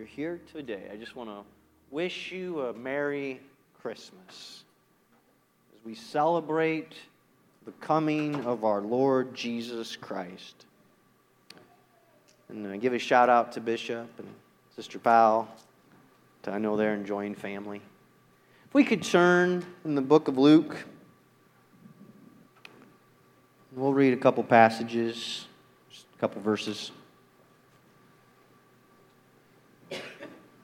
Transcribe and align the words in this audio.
you're 0.00 0.06
here 0.06 0.40
today, 0.50 0.88
I 0.90 0.96
just 0.96 1.14
want 1.14 1.28
to 1.28 1.42
wish 1.90 2.32
you 2.32 2.62
a 2.62 2.72
Merry 2.72 3.38
Christmas 3.82 4.64
as 5.74 5.84
we 5.84 5.94
celebrate 5.94 6.94
the 7.66 7.72
coming 7.72 8.34
of 8.46 8.64
our 8.64 8.80
Lord 8.80 9.34
Jesus 9.34 9.96
Christ. 9.96 10.64
And 12.48 12.66
uh, 12.66 12.78
give 12.78 12.94
a 12.94 12.98
shout 12.98 13.28
out 13.28 13.52
to 13.52 13.60
Bishop 13.60 14.08
and 14.16 14.28
Sister 14.74 14.98
Powell. 14.98 15.46
To, 16.44 16.50
I 16.50 16.56
know 16.56 16.78
they're 16.78 16.94
enjoying 16.94 17.34
family. 17.34 17.82
If 18.68 18.72
we 18.72 18.84
could 18.84 19.02
turn 19.02 19.66
in 19.84 19.96
the 19.96 20.00
book 20.00 20.28
of 20.28 20.38
Luke, 20.38 20.82
we'll 23.72 23.92
read 23.92 24.14
a 24.14 24.16
couple 24.18 24.44
passages, 24.44 25.46
just 25.90 26.06
a 26.16 26.18
couple 26.18 26.40
verses. 26.40 26.90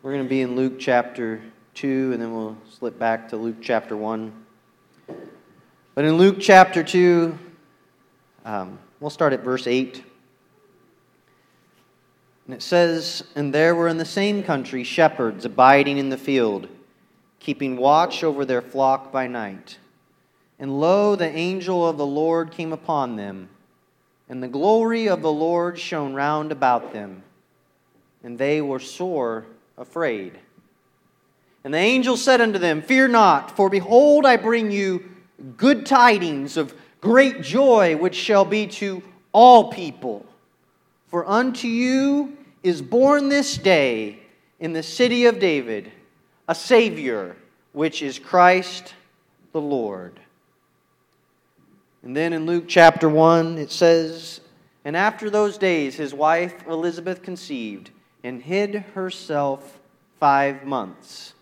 We're 0.07 0.12
going 0.12 0.25
to 0.25 0.30
be 0.30 0.43
in 0.43 0.54
Luke 0.54 0.75
chapter 0.79 1.43
2, 1.75 2.12
and 2.12 2.22
then 2.22 2.32
we'll 2.32 2.57
slip 2.71 2.96
back 2.96 3.29
to 3.30 3.36
Luke 3.36 3.57
chapter 3.61 3.96
1. 3.96 4.32
But 5.96 6.04
in 6.04 6.17
Luke 6.17 6.36
chapter 6.39 6.85
2, 6.85 7.36
um, 8.44 8.79
we'll 9.00 9.11
start 9.11 9.32
at 9.32 9.40
verse 9.40 9.66
8. 9.66 10.04
And 12.46 12.54
it 12.54 12.63
says, 12.63 13.25
And 13.35 13.53
there 13.53 13.75
were 13.75 13.89
in 13.89 13.99
the 13.99 14.04
same 14.04 14.44
country 14.44 14.85
shepherds 14.85 15.44
abiding 15.44 15.99
in 15.99 16.08
the 16.11 16.16
field, 16.16 16.68
keeping 17.41 17.77
watch 17.77 18.22
over 18.22 18.44
their 18.44 18.63
flock 18.63 19.11
by 19.11 19.27
night. 19.27 19.79
And 20.61 20.79
lo, 20.79 21.16
the 21.16 21.27
angel 21.27 21.85
of 21.85 21.96
the 21.96 22.07
Lord 22.07 22.52
came 22.52 22.72
upon 22.72 23.16
them, 23.16 23.49
and 24.29 24.41
the 24.41 24.46
glory 24.46 25.08
of 25.08 25.22
the 25.22 25.32
Lord 25.32 25.80
shone 25.80 26.14
round 26.14 26.52
about 26.52 26.93
them, 26.93 27.25
and 28.22 28.38
they 28.38 28.61
were 28.61 28.79
sore 28.79 29.46
afraid. 29.79 30.39
And 31.64 31.75
the 31.75 31.79
angel 31.79 32.16
said 32.16 32.41
unto 32.41 32.58
them, 32.58 32.80
Fear 32.80 33.08
not, 33.08 33.56
for 33.56 33.69
behold, 33.69 34.24
I 34.24 34.36
bring 34.36 34.70
you 34.70 35.05
good 35.56 35.84
tidings 35.84 36.56
of 36.56 36.74
great 37.00 37.42
joy, 37.42 37.97
which 37.97 38.14
shall 38.14 38.44
be 38.44 38.66
to 38.69 39.02
all 39.32 39.72
people. 39.72 40.24
For 41.08 41.27
unto 41.28 41.69
you 41.69 42.36
is 42.62 42.82
born 42.82 43.28
this 43.28 43.56
day 43.56 44.20
in 44.60 44.72
the 44.72 44.82
city 44.82 45.27
of 45.27 45.38
David 45.38 45.91
a 46.48 46.54
Savior, 46.54 47.36
which 47.72 48.02
is 48.02 48.19
Christ 48.19 48.94
the 49.52 49.60
Lord. 49.60 50.20
And 52.02 52.16
then 52.16 52.32
in 52.32 52.47
Luke 52.47 52.66
chapter 52.69 53.08
1, 53.08 53.58
it 53.58 53.72
says, 53.72 54.41
And 54.84 54.97
after 54.97 55.28
those 55.28 55.58
days 55.58 55.97
his 55.97 56.14
wife 56.14 56.54
Elizabeth 56.69 57.22
conceived 57.22 57.91
and 58.27 58.42
hid 58.42 58.74
herself 58.94 59.78
five 60.19 60.64
months, 60.64 61.32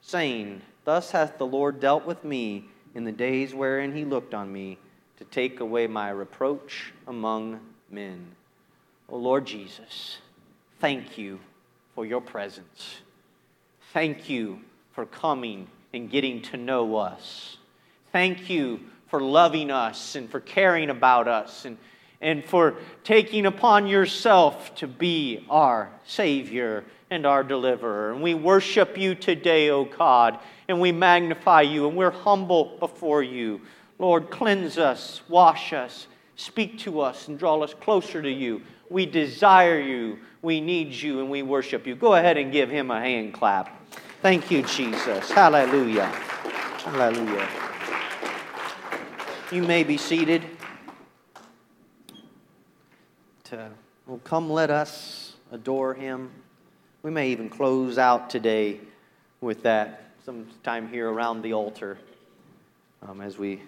saying, 0.00 0.62
Thus 0.84 1.10
hath 1.10 1.38
the 1.38 1.46
Lord 1.46 1.80
dealt 1.80 2.06
with 2.06 2.22
me 2.22 2.66
in 2.94 3.02
the 3.02 3.10
days 3.10 3.52
wherein 3.52 3.92
he 3.96 4.04
looked 4.04 4.32
on 4.32 4.52
me 4.52 4.78
to 5.18 5.24
take 5.24 5.58
away 5.58 5.88
my 5.88 6.10
reproach 6.10 6.92
among 7.08 7.58
men. 7.90 8.24
O 9.08 9.16
Lord 9.16 9.44
Jesus, 9.44 10.18
thank 10.78 11.18
you 11.18 11.40
for 11.96 12.06
your 12.06 12.20
presence. 12.20 13.00
Thank 13.92 14.28
you 14.28 14.60
for 14.92 15.06
coming 15.06 15.66
and 15.92 16.08
getting 16.08 16.42
to 16.42 16.56
know 16.56 16.94
us. 16.94 17.56
Thank 18.12 18.48
you 18.48 18.78
for 19.08 19.20
loving 19.20 19.72
us 19.72 20.14
and 20.14 20.30
for 20.30 20.38
caring 20.38 20.90
about 20.90 21.26
us 21.26 21.64
and 21.64 21.76
and 22.24 22.42
for 22.42 22.74
taking 23.04 23.44
upon 23.44 23.86
yourself 23.86 24.74
to 24.76 24.88
be 24.88 25.44
our 25.50 25.90
Savior 26.06 26.82
and 27.10 27.26
our 27.26 27.44
deliverer. 27.44 28.12
And 28.12 28.22
we 28.22 28.32
worship 28.32 28.96
you 28.96 29.14
today, 29.14 29.68
O 29.68 29.84
God, 29.84 30.38
and 30.66 30.80
we 30.80 30.90
magnify 30.90 31.60
you, 31.60 31.86
and 31.86 31.96
we're 31.96 32.10
humble 32.10 32.78
before 32.80 33.22
you. 33.22 33.60
Lord, 33.98 34.30
cleanse 34.30 34.78
us, 34.78 35.20
wash 35.28 35.74
us, 35.74 36.06
speak 36.34 36.78
to 36.80 37.00
us, 37.00 37.28
and 37.28 37.38
draw 37.38 37.60
us 37.60 37.74
closer 37.74 38.22
to 38.22 38.30
you. 38.30 38.62
We 38.88 39.04
desire 39.04 39.78
you, 39.78 40.18
we 40.40 40.62
need 40.62 40.92
you, 40.94 41.20
and 41.20 41.30
we 41.30 41.42
worship 41.42 41.86
you. 41.86 41.94
Go 41.94 42.14
ahead 42.14 42.38
and 42.38 42.50
give 42.50 42.70
him 42.70 42.90
a 42.90 43.00
hand 43.00 43.34
clap. 43.34 43.70
Thank 44.22 44.50
you, 44.50 44.62
Jesus. 44.62 45.30
Hallelujah. 45.30 46.06
Hallelujah. 46.06 47.48
You 49.52 49.62
may 49.62 49.84
be 49.84 49.98
seated 49.98 50.42
to, 53.56 53.70
well, 54.06 54.20
come 54.24 54.50
let 54.50 54.70
us 54.70 55.34
adore 55.52 55.94
him. 55.94 56.30
We 57.02 57.10
may 57.10 57.30
even 57.30 57.48
close 57.48 57.98
out 57.98 58.28
today 58.28 58.80
with 59.40 59.62
that 59.62 60.10
sometime 60.24 60.88
here 60.88 61.08
around 61.08 61.42
the 61.42 61.52
altar 61.52 61.98
um, 63.06 63.20
as 63.20 63.38
we 63.38 63.62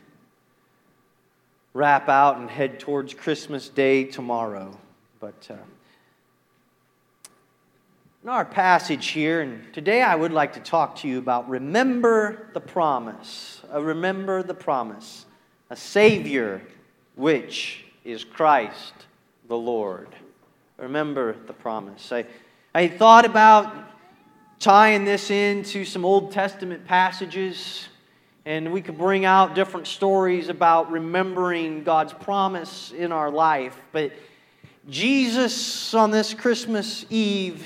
wrap 1.72 2.08
out 2.08 2.38
and 2.38 2.50
head 2.50 2.80
towards 2.80 3.14
Christmas 3.14 3.68
Day 3.68 4.04
tomorrow. 4.04 4.76
But 5.20 5.46
uh, 5.50 5.54
in 8.24 8.28
our 8.28 8.44
passage 8.44 9.08
here, 9.08 9.42
and 9.42 9.72
today 9.72 10.02
I 10.02 10.16
would 10.16 10.32
like 10.32 10.54
to 10.54 10.60
talk 10.60 10.96
to 10.96 11.08
you 11.08 11.18
about 11.18 11.48
remember 11.48 12.48
the 12.54 12.60
promise. 12.60 13.60
Uh, 13.72 13.80
remember 13.80 14.42
the 14.42 14.54
promise. 14.54 15.26
A 15.70 15.76
Savior, 15.76 16.62
which 17.14 17.84
is 18.04 18.24
Christ 18.24 19.05
the 19.48 19.56
Lord. 19.56 20.08
Remember 20.76 21.36
the 21.46 21.52
promise. 21.52 22.12
I, 22.12 22.26
I 22.74 22.88
thought 22.88 23.24
about 23.24 23.74
tying 24.58 25.04
this 25.04 25.30
into 25.30 25.84
some 25.84 26.04
Old 26.04 26.32
Testament 26.32 26.84
passages, 26.86 27.88
and 28.44 28.72
we 28.72 28.80
could 28.80 28.98
bring 28.98 29.24
out 29.24 29.54
different 29.54 29.86
stories 29.86 30.48
about 30.48 30.90
remembering 30.90 31.84
God's 31.84 32.12
promise 32.12 32.92
in 32.92 33.12
our 33.12 33.30
life. 33.30 33.80
But 33.92 34.12
Jesus 34.88 35.94
on 35.94 36.10
this 36.10 36.34
Christmas 36.34 37.06
Eve 37.10 37.64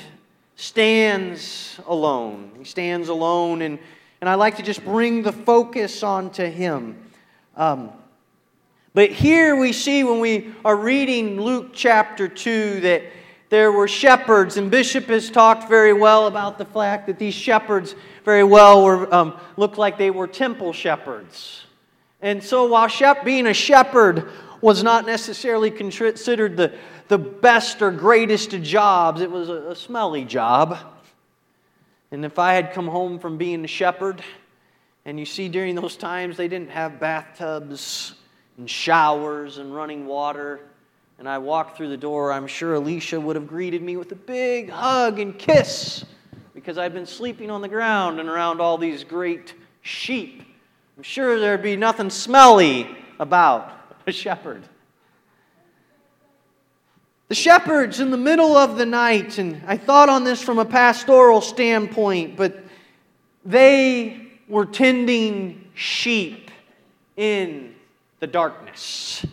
stands 0.57 1.81
alone. 1.87 2.53
He 2.59 2.65
stands 2.65 3.09
alone, 3.09 3.63
and, 3.63 3.79
and 4.21 4.29
I 4.29 4.35
like 4.35 4.57
to 4.57 4.63
just 4.63 4.85
bring 4.85 5.23
the 5.23 5.33
focus 5.33 6.03
onto 6.03 6.45
Him. 6.45 6.99
Um, 7.57 7.91
but 8.93 9.11
here 9.11 9.55
we 9.55 9.73
see 9.73 10.03
when 10.03 10.19
we 10.19 10.53
are 10.65 10.77
reading 10.77 11.41
Luke 11.41 11.71
chapter 11.73 12.27
2 12.27 12.81
that 12.81 13.05
there 13.49 13.71
were 13.71 13.87
shepherds, 13.87 14.57
and 14.57 14.71
Bishop 14.71 15.07
has 15.07 15.31
talked 15.31 15.69
very 15.69 15.93
well 15.93 16.27
about 16.27 16.59
the 16.59 16.65
fact 16.65 17.07
that 17.07 17.19
these 17.19 17.35
shepherds 17.35 17.95
very 18.25 18.45
well 18.45 18.85
were, 18.85 19.13
um, 19.15 19.39
looked 19.57 19.79
like 19.79 19.99
they 19.99 20.11
were 20.11 20.27
temple 20.27 20.73
shepherds. 20.73 21.65
And 22.23 22.43
so 22.43 22.67
while 22.67 22.89
shep- 22.89 23.25
being 23.25 23.47
a 23.47 23.55
shepherd 23.55 24.29
was 24.61 24.83
not 24.83 25.07
necessarily 25.07 25.71
considered 25.71 26.57
the, 26.57 26.73
the 27.09 27.19
best 27.19 27.83
or 27.83 27.91
greatest 27.91 28.55
of 28.55 28.63
jobs, 28.63 29.21
it 29.21 29.31
was 29.31 29.49
a, 29.49 29.71
a 29.71 29.77
smelly 29.77 30.25
job. 30.25 30.79
And 32.11 32.25
if 32.25 32.39
I 32.39 32.55
had 32.55 32.73
come 32.73 32.89
home 32.89 33.19
from 33.19 33.39
being 33.39 33.65
a 33.65 33.69
shepherd, 33.69 34.23
and 35.05 35.19
you 35.19 35.25
see 35.25 35.49
during 35.49 35.77
those 35.77 35.97
times 35.97 36.37
they 36.37 36.49
didn't 36.49 36.71
have 36.71 37.01
bathtubs 37.01 38.15
and 38.61 38.69
showers 38.69 39.57
and 39.57 39.75
running 39.75 40.07
water. 40.07 40.61
And 41.19 41.27
I 41.27 41.39
walked 41.39 41.79
through 41.79 41.89
the 41.89 41.97
door, 41.97 42.31
I'm 42.31 42.47
sure 42.47 42.75
Alicia 42.75 43.19
would 43.19 43.35
have 43.35 43.47
greeted 43.47 43.81
me 43.81 43.97
with 43.97 44.13
a 44.13 44.17
big 44.17 44.69
hug 44.69 45.19
and 45.19 45.37
kiss 45.39 46.05
because 46.53 46.77
I'd 46.77 46.93
been 46.93 47.07
sleeping 47.07 47.51
on 47.51 47.63
the 47.63 47.69
ground 47.69 48.21
and 48.21 48.29
around 48.29 48.61
all 48.61 48.77
these 48.77 49.03
great 49.03 49.55
sheep. 49.81 50.43
I'm 50.99 51.03
sure 51.03 51.41
there'd 51.41 51.63
be 51.63 51.75
nothing 51.75 52.11
smelly 52.11 52.87
about 53.19 53.73
a 54.07 54.13
shepherd. 54.13 54.63
The 57.29 57.35
shepherds 57.35 57.99
in 57.99 58.11
the 58.11 58.19
middle 58.19 58.59
of 58.59 58.77
the 58.77 58.85
night, 58.85 59.39
and 59.39 59.63
I 59.67 59.79
thought 59.79 60.11
on 60.11 60.23
this 60.23 60.43
from 60.43 60.59
a 60.59 60.67
pastoral 60.67 61.41
standpoint, 61.41 62.37
but 62.37 62.63
they 63.43 64.29
were 64.49 64.67
tending 64.67 65.71
sheep 65.73 66.51
in 67.17 67.70
the 68.21 68.27
darkness. 68.27 69.25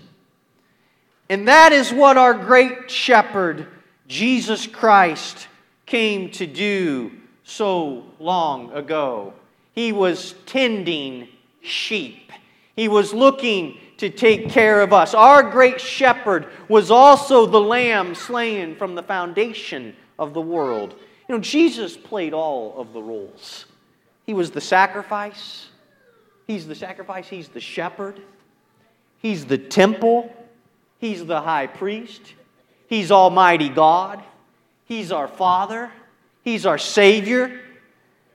And 1.29 1.47
that 1.47 1.73
is 1.73 1.91
what 1.91 2.17
our 2.17 2.33
great 2.33 2.89
shepherd, 2.89 3.67
Jesus 4.07 4.65
Christ, 4.65 5.47
came 5.85 6.31
to 6.31 6.47
do 6.47 7.11
so 7.43 8.05
long 8.19 8.71
ago. 8.71 9.33
He 9.73 9.91
was 9.91 10.35
tending 10.45 11.27
sheep, 11.61 12.31
he 12.75 12.87
was 12.87 13.13
looking 13.13 13.77
to 13.97 14.09
take 14.09 14.49
care 14.49 14.81
of 14.81 14.93
us. 14.93 15.13
Our 15.13 15.43
great 15.43 15.81
shepherd 15.81 16.47
was 16.69 16.91
also 16.91 17.47
the 17.47 17.59
lamb 17.59 18.13
slain 18.13 18.75
from 18.75 18.93
the 18.93 19.01
foundation 19.01 19.95
of 20.19 20.33
the 20.33 20.41
world. 20.41 20.93
You 21.27 21.35
know, 21.35 21.41
Jesus 21.41 21.97
played 21.97 22.33
all 22.33 22.79
of 22.79 22.93
the 22.93 23.01
roles. 23.01 23.65
He 24.27 24.33
was 24.33 24.51
the 24.51 24.61
sacrifice. 24.61 25.69
He's 26.45 26.67
the 26.67 26.75
sacrifice. 26.75 27.27
He's 27.27 27.47
the 27.47 27.59
shepherd. 27.59 28.21
He's 29.19 29.45
the 29.45 29.57
temple, 29.57 30.33
He's 30.99 31.25
the 31.25 31.41
high 31.41 31.67
priest, 31.67 32.21
He's 32.87 33.11
Almighty 33.11 33.69
God, 33.69 34.23
He's 34.85 35.11
our 35.11 35.27
Father, 35.27 35.91
He's 36.43 36.65
our 36.65 36.77
Savior. 36.77 37.61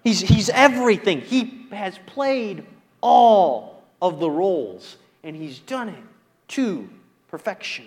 He's, 0.04 0.20
he's 0.20 0.48
everything. 0.50 1.20
He 1.20 1.66
has 1.70 1.96
played 2.06 2.66
all 3.00 3.84
of 4.02 4.18
the 4.18 4.28
roles, 4.28 4.96
and 5.22 5.34
He's 5.36 5.60
done 5.60 5.88
it 5.88 6.04
to 6.48 6.88
perfection. 7.28 7.86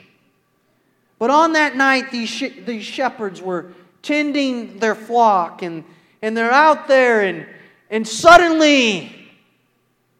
But 1.19 1.29
on 1.29 1.53
that 1.53 1.75
night, 1.75 2.11
these, 2.11 2.29
sh- 2.29 2.65
these 2.65 2.83
shepherds 2.83 3.41
were 3.41 3.73
tending 4.01 4.79
their 4.79 4.95
flock, 4.95 5.61
and, 5.61 5.83
and 6.21 6.35
they're 6.35 6.51
out 6.51 6.87
there, 6.87 7.21
and, 7.21 7.45
and 7.89 8.07
suddenly 8.07 9.29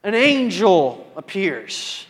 an 0.04 0.16
angel 0.16 1.12
appears. 1.16 2.06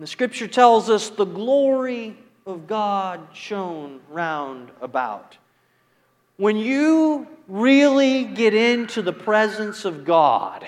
The 0.00 0.06
scripture 0.06 0.46
tells 0.46 0.88
us 0.90 1.10
the 1.10 1.24
glory 1.24 2.16
of 2.46 2.68
God 2.68 3.20
shone 3.32 4.00
round 4.08 4.70
about. 4.80 5.36
When 6.36 6.56
you 6.56 7.26
really 7.48 8.24
get 8.24 8.54
into 8.54 9.02
the 9.02 9.12
presence 9.12 9.84
of 9.84 10.04
God, 10.04 10.64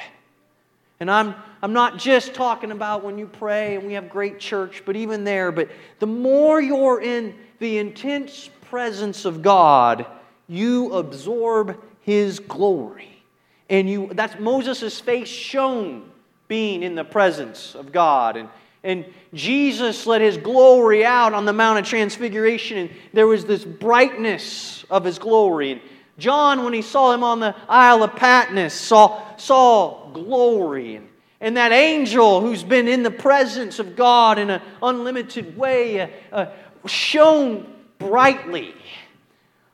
and 0.98 1.08
I'm, 1.08 1.36
I'm 1.62 1.72
not 1.72 1.96
just 1.96 2.34
talking 2.34 2.72
about 2.72 3.04
when 3.04 3.18
you 3.18 3.28
pray 3.28 3.76
and 3.76 3.86
we 3.86 3.92
have 3.92 4.10
great 4.10 4.40
church, 4.40 4.82
but 4.84 4.96
even 4.96 5.22
there, 5.22 5.52
but 5.52 5.70
the 6.00 6.08
more 6.08 6.60
you're 6.60 7.00
in 7.00 7.34
the 7.60 7.78
intense 7.78 8.50
presence 8.62 9.24
of 9.24 9.42
God, 9.42 10.06
you 10.48 10.92
absorb 10.92 11.80
His 12.00 12.40
glory. 12.40 13.22
And 13.68 13.88
you, 13.88 14.10
that's 14.12 14.40
Moses' 14.40 14.98
face 14.98 15.28
shone 15.28 16.10
being 16.48 16.82
in 16.82 16.96
the 16.96 17.04
presence 17.04 17.76
of 17.76 17.92
God. 17.92 18.36
And, 18.36 18.48
and 18.82 19.04
Jesus 19.34 20.06
let 20.06 20.20
his 20.20 20.38
glory 20.38 21.04
out 21.04 21.34
on 21.34 21.44
the 21.44 21.52
Mount 21.52 21.78
of 21.78 21.86
Transfiguration, 21.86 22.78
and 22.78 22.90
there 23.12 23.26
was 23.26 23.44
this 23.44 23.64
brightness 23.64 24.84
of 24.90 25.04
his 25.04 25.18
glory. 25.18 25.72
And 25.72 25.80
John, 26.18 26.64
when 26.64 26.72
he 26.72 26.82
saw 26.82 27.12
him 27.12 27.22
on 27.22 27.40
the 27.40 27.54
Isle 27.68 28.02
of 28.02 28.16
Patmos, 28.16 28.74
saw, 28.74 29.36
saw 29.36 30.10
glory. 30.12 30.96
And, 30.96 31.08
and 31.40 31.56
that 31.56 31.72
angel 31.72 32.40
who's 32.40 32.62
been 32.62 32.88
in 32.88 33.02
the 33.02 33.10
presence 33.10 33.78
of 33.78 33.96
God 33.96 34.38
in 34.38 34.50
an 34.50 34.62
unlimited 34.82 35.56
way 35.56 36.00
uh, 36.00 36.08
uh, 36.32 36.52
shone 36.86 37.72
brightly. 37.98 38.74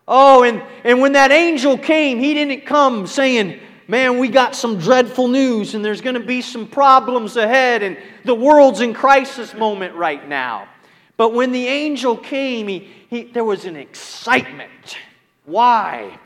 Oh, 0.08 0.44
and, 0.44 0.62
and 0.84 1.00
when 1.00 1.12
that 1.12 1.32
angel 1.32 1.78
came, 1.78 2.18
he 2.18 2.34
didn't 2.34 2.66
come 2.66 3.06
saying, 3.06 3.60
Man, 3.88 4.18
we 4.18 4.28
got 4.28 4.56
some 4.56 4.78
dreadful 4.78 5.28
news, 5.28 5.74
and 5.74 5.84
there's 5.84 6.00
going 6.00 6.14
to 6.14 6.26
be 6.26 6.42
some 6.42 6.66
problems 6.66 7.36
ahead, 7.36 7.82
and 7.82 7.96
the 8.24 8.34
world's 8.34 8.80
in 8.80 8.94
crisis 8.94 9.54
moment 9.54 9.94
right 9.94 10.28
now. 10.28 10.68
But 11.16 11.32
when 11.32 11.52
the 11.52 11.66
angel 11.66 12.16
came, 12.16 12.68
he, 12.68 12.90
he, 13.08 13.22
there 13.24 13.44
was 13.44 13.64
an 13.64 13.76
excitement. 13.76 14.98
Why? 15.44 16.18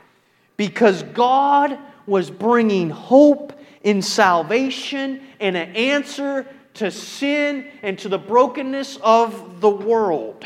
because 0.60 1.04
God 1.04 1.78
was 2.06 2.30
bringing 2.30 2.90
hope 2.90 3.58
in 3.82 4.02
salvation 4.02 5.22
and 5.40 5.56
an 5.56 5.74
answer 5.74 6.46
to 6.74 6.90
sin 6.90 7.66
and 7.82 7.98
to 8.00 8.10
the 8.10 8.18
brokenness 8.18 8.98
of 9.02 9.62
the 9.62 9.70
world. 9.70 10.44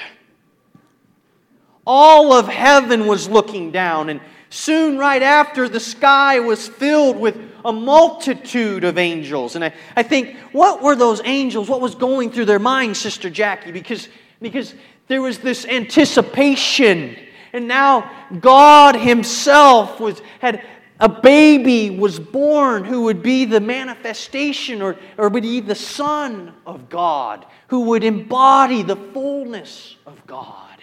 All 1.84 2.32
of 2.32 2.46
heaven 2.46 3.08
was 3.08 3.28
looking 3.28 3.72
down, 3.72 4.08
and 4.08 4.20
soon, 4.54 4.98
right 4.98 5.22
after, 5.22 5.68
the 5.68 5.80
sky 5.80 6.40
was 6.40 6.68
filled 6.68 7.18
with 7.18 7.36
a 7.64 7.72
multitude 7.72 8.84
of 8.84 8.98
angels. 8.98 9.56
And 9.56 9.64
I, 9.64 9.74
I 9.96 10.02
think, 10.02 10.36
what 10.52 10.82
were 10.82 10.96
those 10.96 11.20
angels? 11.24 11.68
What 11.68 11.80
was 11.80 11.94
going 11.94 12.30
through 12.30 12.46
their 12.46 12.58
minds, 12.58 12.98
Sister 12.98 13.30
Jackie? 13.30 13.72
Because, 13.72 14.08
because 14.40 14.74
there 15.08 15.22
was 15.22 15.38
this 15.38 15.64
anticipation 15.66 17.16
and 17.54 17.68
now 17.68 18.10
God 18.40 18.96
Himself 18.96 20.00
was, 20.00 20.20
had 20.40 20.66
a 20.98 21.08
baby 21.08 21.88
was 21.88 22.18
born 22.18 22.84
who 22.84 23.02
would 23.02 23.22
be 23.22 23.44
the 23.44 23.60
manifestation 23.60 24.82
or, 24.82 24.96
or 25.16 25.28
would 25.28 25.44
be 25.44 25.60
the 25.60 25.74
Son 25.76 26.52
of 26.66 26.88
God, 26.88 27.46
who 27.68 27.82
would 27.82 28.02
embody 28.02 28.82
the 28.82 28.96
fullness 28.96 29.94
of 30.04 30.26
God, 30.26 30.82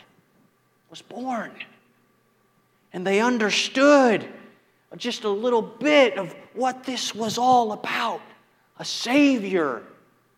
was 0.89 1.01
born. 1.01 1.51
And 2.93 3.05
they 3.05 3.21
understood 3.21 4.27
just 4.97 5.23
a 5.23 5.29
little 5.29 5.61
bit 5.61 6.17
of 6.17 6.35
what 6.53 6.83
this 6.83 7.15
was 7.15 7.37
all 7.37 7.71
about 7.71 8.21
a 8.77 8.85
Savior, 8.85 9.83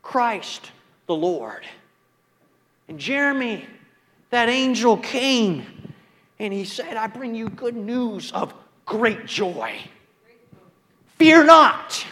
Christ 0.02 0.72
the 1.08 1.16
Lord. 1.16 1.66
And 2.88 3.00
Jeremy, 3.00 3.66
that 4.32 4.50
angel 4.50 4.98
came 4.98 5.66
and 6.40 6.54
he 6.54 6.66
said, 6.66 6.98
I 6.98 7.08
bring 7.08 7.36
you 7.36 7.50
good 7.50 7.76
news 7.76 8.32
of 8.34 8.54
great 8.86 9.26
joy. 9.26 9.80
Fear 11.18 11.46
not. 11.46 12.06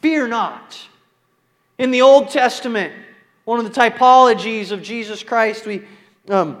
Fear 0.00 0.28
not. 0.28 0.78
In 1.76 1.90
the 1.90 2.02
Old 2.02 2.30
Testament, 2.30 2.94
one 3.44 3.58
of 3.58 3.64
the 3.64 3.80
typologies 3.80 4.70
of 4.70 4.82
Jesus 4.82 5.22
Christ, 5.22 5.66
we 5.66 5.82
um, 6.30 6.58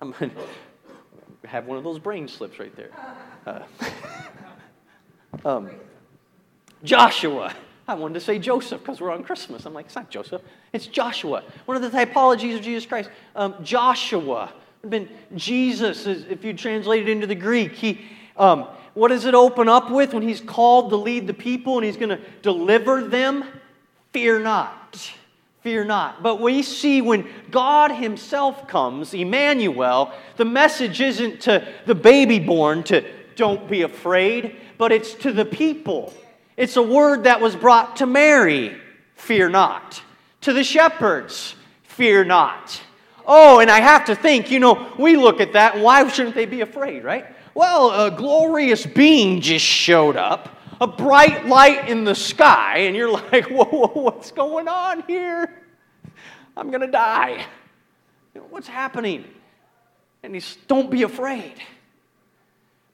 I'm 0.00 0.14
have 1.46 1.66
one 1.66 1.78
of 1.78 1.84
those 1.84 1.98
brain 1.98 2.28
slips 2.28 2.58
right 2.58 2.74
there. 2.76 2.90
Uh, 3.46 3.60
um, 5.44 5.70
Joshua. 6.82 7.54
I 7.86 7.94
wanted 7.94 8.14
to 8.14 8.20
say 8.20 8.38
Joseph 8.38 8.80
because 8.80 9.00
we're 9.00 9.10
on 9.10 9.22
Christmas. 9.22 9.66
I'm 9.66 9.74
like, 9.74 9.86
it's 9.86 9.94
not 9.94 10.10
Joseph, 10.10 10.40
it's 10.72 10.86
Joshua. 10.86 11.42
One 11.66 11.76
of 11.76 11.82
the 11.82 11.96
typologies 11.96 12.56
of 12.56 12.62
Jesus 12.62 12.86
Christ. 12.86 13.10
Um, 13.36 13.54
Joshua 13.62 14.52
been 14.88 15.08
Jesus, 15.34 16.06
if 16.06 16.44
you 16.44 16.52
translate 16.52 17.02
it 17.02 17.08
into 17.08 17.26
the 17.26 17.34
Greek. 17.34 17.72
He, 17.72 18.00
um, 18.36 18.68
what 18.94 19.08
does 19.08 19.24
it 19.24 19.34
open 19.34 19.68
up 19.68 19.90
with 19.90 20.12
when 20.12 20.22
he's 20.22 20.40
called 20.40 20.90
to 20.90 20.96
lead 20.96 21.26
the 21.26 21.34
people 21.34 21.76
and 21.76 21.84
he's 21.84 21.96
going 21.96 22.10
to 22.10 22.20
deliver 22.42 23.02
them? 23.02 23.44
Fear 24.12 24.40
not. 24.40 25.12
Fear 25.64 25.86
not. 25.86 26.22
But 26.22 26.42
we 26.42 26.62
see 26.62 27.00
when 27.00 27.26
God 27.50 27.90
Himself 27.90 28.68
comes, 28.68 29.14
Emmanuel, 29.14 30.12
the 30.36 30.44
message 30.44 31.00
isn't 31.00 31.40
to 31.40 31.66
the 31.86 31.94
baby 31.94 32.38
born 32.38 32.82
to 32.84 33.02
don't 33.34 33.66
be 33.66 33.80
afraid, 33.80 34.56
but 34.76 34.92
it's 34.92 35.14
to 35.14 35.32
the 35.32 35.46
people. 35.46 36.12
It's 36.58 36.76
a 36.76 36.82
word 36.82 37.24
that 37.24 37.40
was 37.40 37.56
brought 37.56 37.96
to 37.96 38.06
Mary, 38.06 38.76
fear 39.14 39.48
not. 39.48 40.02
To 40.42 40.52
the 40.52 40.62
shepherds, 40.62 41.54
fear 41.84 42.24
not. 42.24 42.78
Oh, 43.24 43.60
and 43.60 43.70
I 43.70 43.80
have 43.80 44.04
to 44.04 44.14
think, 44.14 44.50
you 44.50 44.60
know, 44.60 44.92
we 44.98 45.16
look 45.16 45.40
at 45.40 45.54
that, 45.54 45.78
why 45.78 46.06
shouldn't 46.08 46.34
they 46.34 46.44
be 46.44 46.60
afraid, 46.60 47.04
right? 47.04 47.24
Well, 47.54 48.06
a 48.06 48.10
glorious 48.10 48.84
being 48.84 49.40
just 49.40 49.64
showed 49.64 50.18
up, 50.18 50.53
a 50.80 50.86
bright 50.86 51.46
light 51.46 51.88
in 51.88 52.04
the 52.04 52.14
sky, 52.14 52.78
and 52.78 52.96
you're 52.96 53.10
like, 53.10 53.46
whoa, 53.50 53.64
whoa 53.64 54.02
what's 54.02 54.30
going 54.30 54.68
on 54.68 55.02
here? 55.06 55.62
I'm 56.56 56.70
going 56.70 56.82
to 56.82 56.90
die. 56.90 57.44
What's 58.50 58.68
happening? 58.68 59.24
And 60.22 60.34
he's, 60.34 60.56
don't 60.68 60.90
be 60.90 61.02
afraid. 61.02 61.54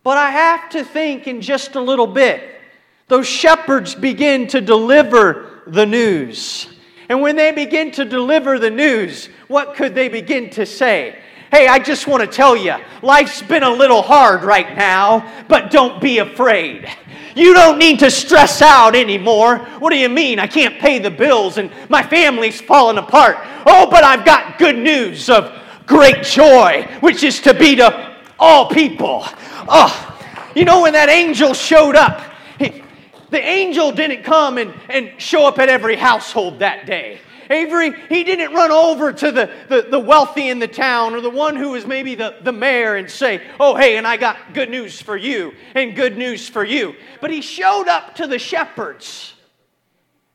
But 0.03 0.17
I 0.17 0.31
have 0.31 0.71
to 0.71 0.85
think 0.85 1.27
in 1.27 1.41
just 1.41 1.75
a 1.75 1.81
little 1.81 2.07
bit. 2.07 2.61
Those 3.09 3.27
shepherds 3.27 3.95
begin 3.95 4.47
to 4.49 4.61
deliver 4.61 5.63
the 5.67 5.85
news. 5.85 6.69
And 7.09 7.21
when 7.21 7.37
they 7.37 7.53
begin 7.53 7.91
to 7.93 8.05
deliver 8.05 8.59
the 8.59 8.71
news, 8.71 9.29
what 9.49 9.75
could 9.75 9.95
they 9.95 10.09
begin 10.09 10.49
to 10.51 10.65
say? 10.65 11.19
Hey, 11.51 11.67
I 11.67 11.81
just 11.81 12.07
want 12.07 12.23
to 12.23 12.29
tell 12.29 12.57
you, 12.57 12.77
life's 13.03 13.43
been 13.43 13.65
a 13.65 13.71
little 13.71 14.03
hard 14.03 14.45
right 14.45 14.77
now, 14.77 15.45
but 15.49 15.73
don't 15.73 16.01
be 16.01 16.19
afraid. 16.19 16.89
You 17.35 17.55
don't 17.55 17.79
need 17.79 17.99
to 18.01 18.11
stress 18.11 18.61
out 18.63 18.95
anymore. 18.95 19.59
What 19.79 19.91
do 19.91 19.97
you 19.97 20.09
mean? 20.09 20.39
I 20.39 20.47
can't 20.47 20.79
pay 20.79 20.99
the 20.99 21.11
bills 21.11 21.59
and 21.59 21.71
my 21.89 22.03
family's 22.03 22.61
falling 22.61 22.99
apart. 22.99 23.37
Oh, 23.67 23.89
but 23.91 24.05
I've 24.05 24.25
got 24.25 24.59
good 24.59 24.77
news 24.77 25.29
of 25.31 25.53
great 25.87 26.23
joy, 26.23 26.89
which 27.01 27.23
is 27.23 27.41
to 27.43 27.55
be 27.55 27.77
to 27.77 28.17
all 28.39 28.69
people. 28.69 29.25
Oh, 29.69 30.07
you 30.55 30.65
know, 30.65 30.83
when 30.83 30.93
that 30.95 31.09
angel 31.09 31.55
showed 31.55 31.97
up, 31.97 32.23
the 32.59 33.41
angel 33.41 33.93
didn't 33.93 34.25
come 34.25 34.59
and, 34.59 34.75
and 34.89 35.13
show 35.19 35.47
up 35.47 35.59
at 35.59 35.69
every 35.69 35.97
household 35.97 36.59
that 36.59 36.87
day. 36.87 37.21
Avery, 37.51 37.93
he 38.09 38.23
didn't 38.23 38.55
run 38.55 38.71
over 38.71 39.13
to 39.13 39.33
the, 39.33 39.51
the, 39.69 39.83
the, 39.91 39.99
wealthy 39.99 40.49
in 40.51 40.61
the 40.61 40.69
town 40.69 41.15
or 41.15 41.21
the 41.21 41.29
one 41.29 41.57
who 41.57 41.71
was 41.71 41.85
maybe 41.85 42.15
the, 42.15 42.37
the 42.43 42.53
mayor 42.53 42.95
and 42.95 43.11
say, 43.11 43.43
Oh, 43.59 43.75
hey, 43.75 43.97
and 43.97 44.07
I 44.07 44.17
got 44.17 44.55
good 44.55 44.71
news 44.71 45.03
for 45.03 45.17
you 45.17 45.53
and 45.75 45.97
good 45.97 46.17
news 46.17 46.49
for 46.49 46.65
you. 46.65 46.95
But 47.21 47.33
he 47.33 47.43
showed 47.43 47.89
up 47.89 48.15
to 48.17 48.29
the 48.29 48.39
shepherds. 48.39 49.35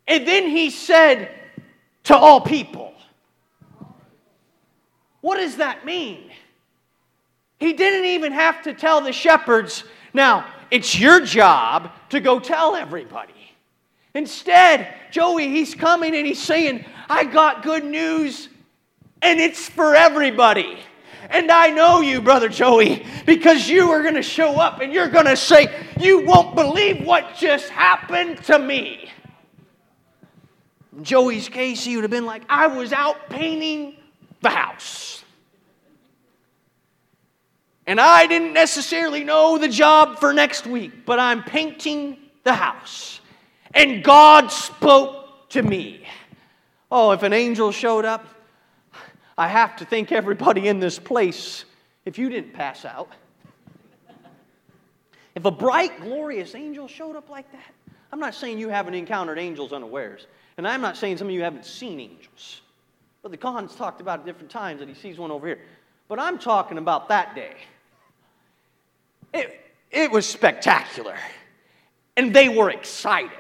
And 0.08 0.28
then 0.28 0.50
he 0.50 0.70
said 0.70 1.32
to 2.04 2.18
all 2.18 2.42
people, 2.42 2.94
What 5.22 5.38
does 5.38 5.56
that 5.56 5.86
mean? 5.86 6.30
He 7.60 7.72
didn't 7.72 8.06
even 8.06 8.34
have 8.34 8.62
to 8.64 8.74
tell 8.74 9.00
the 9.00 9.14
shepherds, 9.14 9.86
Now, 10.14 10.48
it's 10.70 11.00
your 11.00 11.22
job 11.22 11.92
to 12.10 12.20
go 12.20 12.42
tell 12.42 12.76
everybody. 12.76 13.45
Instead, 14.16 14.88
Joey, 15.12 15.50
he's 15.50 15.76
coming 15.76 16.16
and 16.16 16.26
he's 16.26 16.42
saying, 16.42 16.86
I 17.10 17.26
got 17.26 17.64
good 17.64 17.84
news 17.84 18.50
and 19.22 19.40
it's 19.40 19.68
for 19.68 19.94
everybody. 19.94 20.80
And 21.30 21.52
I 21.52 21.70
know 21.70 22.00
you, 22.00 22.22
Brother 22.22 22.48
Joey, 22.48 23.06
because 23.26 23.68
you 23.68 23.92
are 23.92 24.02
going 24.02 24.16
to 24.16 24.24
show 24.24 24.60
up 24.60 24.80
and 24.80 24.94
you're 24.94 25.10
going 25.10 25.26
to 25.26 25.36
say, 25.36 25.68
You 26.00 26.26
won't 26.26 26.56
believe 26.56 27.06
what 27.06 27.36
just 27.36 27.70
happened 27.70 28.44
to 28.46 28.58
me. 28.58 29.10
In 30.96 31.04
Joey's 31.04 31.50
case, 31.50 31.84
he 31.84 31.96
would 31.96 32.04
have 32.04 32.12
been 32.12 32.26
like, 32.26 32.44
I 32.48 32.68
was 32.68 32.94
out 32.94 33.30
painting 33.30 33.98
the 34.42 34.50
house. 34.50 35.24
And 37.88 38.00
I 38.00 38.28
didn't 38.28 38.54
necessarily 38.54 39.24
know 39.24 39.58
the 39.58 39.68
job 39.68 40.20
for 40.20 40.32
next 40.32 40.66
week, 40.66 41.06
but 41.06 41.20
I'm 41.20 41.44
painting 41.44 42.18
the 42.44 42.54
house. 42.54 43.20
And 43.76 44.04
God 44.04 44.48
spoke 44.48 45.50
to 45.50 45.62
me. 45.62 46.08
Oh, 46.90 47.12
if 47.12 47.24
an 47.24 47.34
angel 47.34 47.72
showed 47.72 48.06
up, 48.06 48.26
I 49.38 49.50
have 49.50 49.76
to 49.78 49.86
think 49.86 50.14
everybody 50.14 50.70
in 50.70 50.80
this 50.80 50.98
place, 50.98 51.66
if 52.06 52.18
you 52.18 52.30
didn't 52.30 52.54
pass 52.54 52.86
out, 52.86 53.10
if 55.36 55.44
a 55.44 55.52
bright, 55.52 56.00
glorious 56.00 56.56
angel 56.56 56.88
showed 56.88 57.18
up 57.18 57.30
like 57.30 57.52
that, 57.52 57.74
I'm 58.14 58.22
not 58.22 58.34
saying 58.34 58.58
you 58.58 58.70
haven't 58.70 58.94
encountered 58.94 59.38
angels 59.38 59.74
unawares. 59.74 60.28
And 60.58 60.66
I'm 60.66 60.80
not 60.80 60.96
saying 60.96 61.18
some 61.18 61.28
of 61.28 61.34
you 61.34 61.44
haven't 61.44 61.66
seen 61.66 62.00
angels. 62.00 62.62
But 63.22 63.32
the 63.32 63.38
Khan's 63.38 63.76
talked 63.76 64.00
about 64.00 64.26
different 64.26 64.50
times 64.50 64.80
that 64.80 64.88
he 64.88 64.96
sees 64.96 65.18
one 65.18 65.32
over 65.32 65.48
here. 65.48 65.60
But 66.08 66.20
I'm 66.20 66.40
talking 66.40 66.78
about 66.78 67.10
that 67.10 67.36
day. 67.36 67.56
It, 69.34 69.60
it 69.92 70.12
was 70.12 70.26
spectacular. 70.26 71.18
And 72.16 72.34
they 72.34 72.48
were 72.48 72.70
excited. 72.70 73.32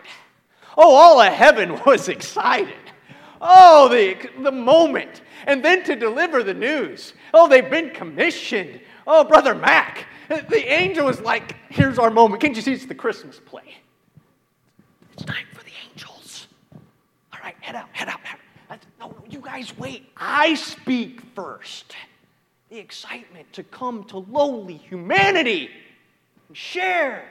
Oh, 0.77 0.95
all 0.95 1.21
of 1.21 1.31
heaven 1.31 1.79
was 1.85 2.09
excited. 2.09 2.73
Oh, 3.41 3.89
the, 3.89 4.17
the 4.41 4.51
moment. 4.51 5.21
And 5.45 5.63
then 5.63 5.83
to 5.83 5.95
deliver 5.95 6.43
the 6.43 6.53
news. 6.53 7.13
Oh, 7.33 7.47
they've 7.47 7.69
been 7.69 7.91
commissioned. 7.91 8.81
Oh, 9.05 9.23
Brother 9.23 9.53
Mac. 9.53 10.07
The 10.27 10.71
angel 10.71 11.05
was 11.05 11.21
like, 11.21 11.55
here's 11.69 11.99
our 11.99 12.09
moment. 12.09 12.41
Can't 12.41 12.55
you 12.55 12.61
see 12.61 12.73
it's 12.73 12.85
the 12.85 12.95
Christmas 12.95 13.39
play? 13.39 13.75
It's 15.13 15.23
time 15.23 15.45
for 15.53 15.63
the 15.63 15.71
angels. 15.89 16.47
All 17.31 17.39
right, 17.43 17.55
head 17.61 17.75
out, 17.75 17.89
head 17.91 18.09
out. 18.09 18.19
Head 18.21 18.39
out. 18.71 18.79
No, 18.99 19.15
you 19.29 19.39
guys 19.39 19.77
wait. 19.77 20.09
I 20.17 20.55
speak 20.55 21.21
first. 21.35 21.95
The 22.69 22.79
excitement 22.79 23.53
to 23.53 23.63
come 23.63 24.03
to 24.05 24.17
lowly 24.17 24.77
humanity 24.77 25.69
and 26.47 26.57
share 26.57 27.25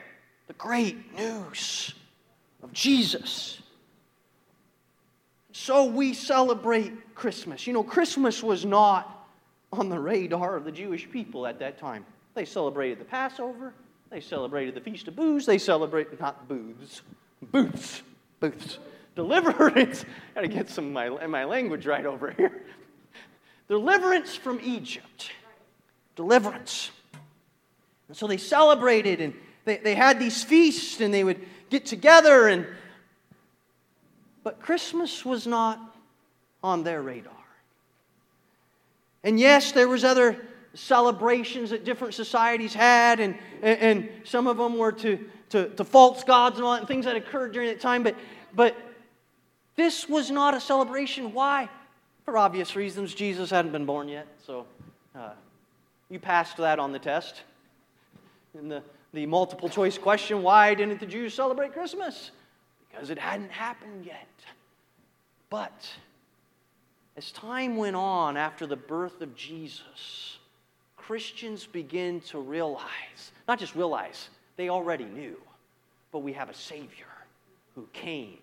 the 0.47 0.53
great 0.53 1.13
news 1.17 1.93
of 2.65 2.73
Jesus. 2.73 3.59
So 5.53 5.85
we 5.85 6.13
celebrate 6.13 7.15
Christmas. 7.15 7.65
You 7.65 7.73
know, 7.73 7.83
Christmas 7.83 8.43
was 8.43 8.65
not 8.65 9.27
on 9.71 9.89
the 9.89 9.99
radar 9.99 10.57
of 10.57 10.65
the 10.65 10.71
Jewish 10.71 11.09
people 11.09 11.47
at 11.47 11.59
that 11.59 11.77
time. 11.77 12.05
They 12.33 12.43
celebrated 12.43 12.99
the 12.99 13.05
Passover, 13.05 13.73
they 14.09 14.19
celebrated 14.19 14.75
the 14.75 14.81
Feast 14.81 15.07
of 15.07 15.15
Booths, 15.15 15.45
they 15.45 15.57
celebrated, 15.57 16.19
not 16.19 16.47
booths, 16.47 17.01
booths, 17.51 18.01
booths. 18.39 18.79
Deliverance, 19.15 20.03
gotta 20.35 20.49
get 20.49 20.69
some 20.69 20.91
my, 20.91 21.09
my 21.27 21.45
language 21.45 21.85
right 21.85 22.05
over 22.05 22.31
here. 22.31 22.63
Deliverance 23.69 24.35
from 24.35 24.59
Egypt. 24.61 25.31
Deliverance. 26.17 26.91
And 28.07 28.17
so 28.17 28.27
they 28.27 28.37
celebrated 28.37 29.21
and 29.21 29.33
they, 29.63 29.77
they 29.77 29.95
had 29.95 30.19
these 30.19 30.43
feasts 30.43 30.99
and 30.99 31.13
they 31.13 31.23
would 31.23 31.39
get 31.69 31.85
together 31.85 32.47
and 32.47 32.65
but 34.45 34.61
Christmas 34.61 35.25
was 35.25 35.47
not 35.47 35.79
on 36.63 36.83
their 36.83 37.01
radar. 37.01 37.33
And 39.23 39.39
yes, 39.39 39.71
there 39.71 39.87
was 39.87 40.03
other 40.03 40.37
celebrations 40.75 41.71
that 41.71 41.83
different 41.83 42.13
societies 42.13 42.71
had, 42.71 43.19
and, 43.19 43.35
and, 43.63 43.79
and 43.79 44.09
some 44.23 44.45
of 44.45 44.57
them 44.57 44.77
were 44.77 44.91
to, 44.91 45.27
to, 45.49 45.69
to, 45.69 45.83
false 45.83 46.23
gods 46.23 46.57
and 46.57 46.65
all 46.65 46.73
that, 46.73 46.81
and 46.81 46.87
things 46.87 47.05
that 47.05 47.15
occurred 47.15 47.53
during 47.53 47.69
that 47.69 47.81
time. 47.81 48.03
But, 48.03 48.15
but 48.53 48.77
this 49.75 50.07
was 50.07 50.29
not 50.29 50.53
a 50.53 50.61
celebration. 50.61 51.33
Why? 51.33 51.67
For 52.23 52.37
obvious 52.37 52.75
reasons. 52.75 53.15
Jesus 53.15 53.49
hadn't 53.49 53.71
been 53.71 53.85
born 53.87 54.07
yet, 54.07 54.27
so 54.45 54.67
uh, 55.15 55.31
you 56.11 56.19
passed 56.19 56.57
that 56.57 56.77
on 56.77 56.91
the 56.91 56.99
test. 56.99 57.41
In 58.53 58.69
the, 58.69 58.83
the 59.15 59.25
multiple 59.25 59.69
choice 59.69 59.97
question, 59.97 60.43
why 60.43 60.75
didn't 60.75 60.99
the 60.99 61.05
Jews 61.07 61.33
celebrate 61.33 61.73
Christmas? 61.73 62.31
because 62.95 63.09
it 63.09 63.19
hadn't 63.19 63.51
happened 63.51 64.05
yet. 64.05 64.27
But 65.49 65.89
as 67.17 67.31
time 67.31 67.75
went 67.75 67.95
on 67.95 68.37
after 68.37 68.65
the 68.65 68.75
birth 68.75 69.21
of 69.21 69.35
Jesus, 69.35 70.37
Christians 70.95 71.65
begin 71.65 72.21
to 72.21 72.39
realize, 72.39 73.31
not 73.47 73.59
just 73.59 73.75
realize, 73.75 74.29
they 74.57 74.69
already 74.69 75.05
knew, 75.05 75.35
but 76.11 76.19
we 76.19 76.33
have 76.33 76.49
a 76.49 76.53
Savior 76.53 77.05
who 77.75 77.87
came 77.91 78.37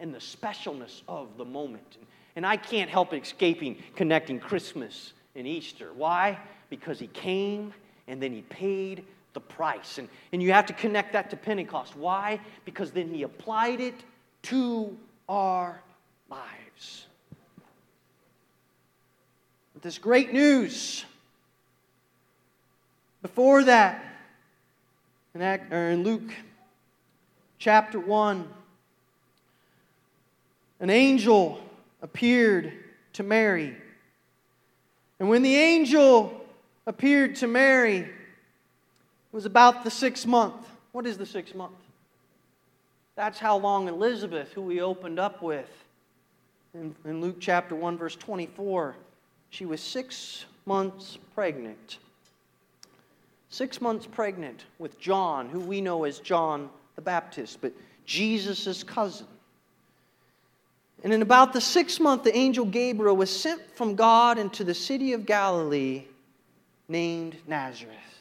and 0.00 0.14
the 0.14 0.18
specialness 0.18 1.02
of 1.08 1.38
the 1.38 1.44
moment. 1.44 1.96
And 2.36 2.46
I 2.46 2.56
can't 2.56 2.90
help 2.90 3.14
escaping 3.14 3.82
connecting 3.96 4.38
Christmas 4.38 5.14
and 5.34 5.46
Easter. 5.46 5.92
Why? 5.94 6.38
Because 6.68 6.98
He 6.98 7.06
came 7.08 7.72
and 8.06 8.22
then 8.22 8.32
He 8.32 8.42
paid 8.42 9.04
the 9.34 9.40
price. 9.40 9.98
And, 9.98 10.08
and 10.32 10.42
you 10.42 10.52
have 10.52 10.66
to 10.66 10.72
connect 10.72 11.12
that 11.12 11.30
to 11.30 11.36
Pentecost. 11.36 11.96
Why? 11.96 12.40
Because 12.64 12.92
then 12.92 13.12
he 13.12 13.24
applied 13.24 13.80
it 13.80 13.94
to 14.42 14.96
our 15.28 15.80
lives. 16.30 17.06
This 19.82 19.98
great 19.98 20.32
news, 20.32 21.04
before 23.20 23.64
that, 23.64 24.02
in, 25.34 25.42
Act, 25.42 25.70
or 25.70 25.90
in 25.90 26.04
Luke 26.04 26.32
chapter 27.58 28.00
1, 28.00 28.48
an 30.80 30.88
angel 30.88 31.60
appeared 32.00 32.72
to 33.12 33.22
Mary. 33.22 33.76
And 35.20 35.28
when 35.28 35.42
the 35.42 35.56
angel 35.56 36.46
appeared 36.86 37.36
to 37.36 37.46
Mary, 37.46 38.08
was 39.34 39.46
about 39.46 39.82
the 39.82 39.90
sixth 39.90 40.28
month. 40.28 40.54
What 40.92 41.06
is 41.06 41.18
the 41.18 41.26
sixth 41.26 41.56
month? 41.56 41.74
That's 43.16 43.40
how 43.40 43.56
long 43.56 43.88
Elizabeth, 43.88 44.52
who 44.52 44.62
we 44.62 44.80
opened 44.80 45.18
up 45.18 45.42
with 45.42 45.68
in, 46.72 46.94
in 47.04 47.20
Luke 47.20 47.38
chapter 47.40 47.74
1, 47.74 47.98
verse 47.98 48.14
24, 48.14 48.94
she 49.50 49.66
was 49.66 49.80
six 49.80 50.44
months 50.66 51.18
pregnant. 51.34 51.98
Six 53.50 53.80
months 53.80 54.06
pregnant 54.06 54.66
with 54.78 55.00
John, 55.00 55.48
who 55.48 55.58
we 55.58 55.80
know 55.80 56.04
as 56.04 56.20
John 56.20 56.70
the 56.94 57.02
Baptist, 57.02 57.58
but 57.60 57.72
Jesus' 58.06 58.84
cousin. 58.84 59.26
And 61.02 61.12
in 61.12 61.22
about 61.22 61.52
the 61.52 61.60
sixth 61.60 61.98
month, 61.98 62.22
the 62.22 62.36
angel 62.36 62.64
Gabriel 62.64 63.16
was 63.16 63.30
sent 63.30 63.62
from 63.74 63.96
God 63.96 64.38
into 64.38 64.62
the 64.62 64.74
city 64.74 65.12
of 65.12 65.26
Galilee 65.26 66.04
named 66.88 67.36
Nazareth 67.48 68.13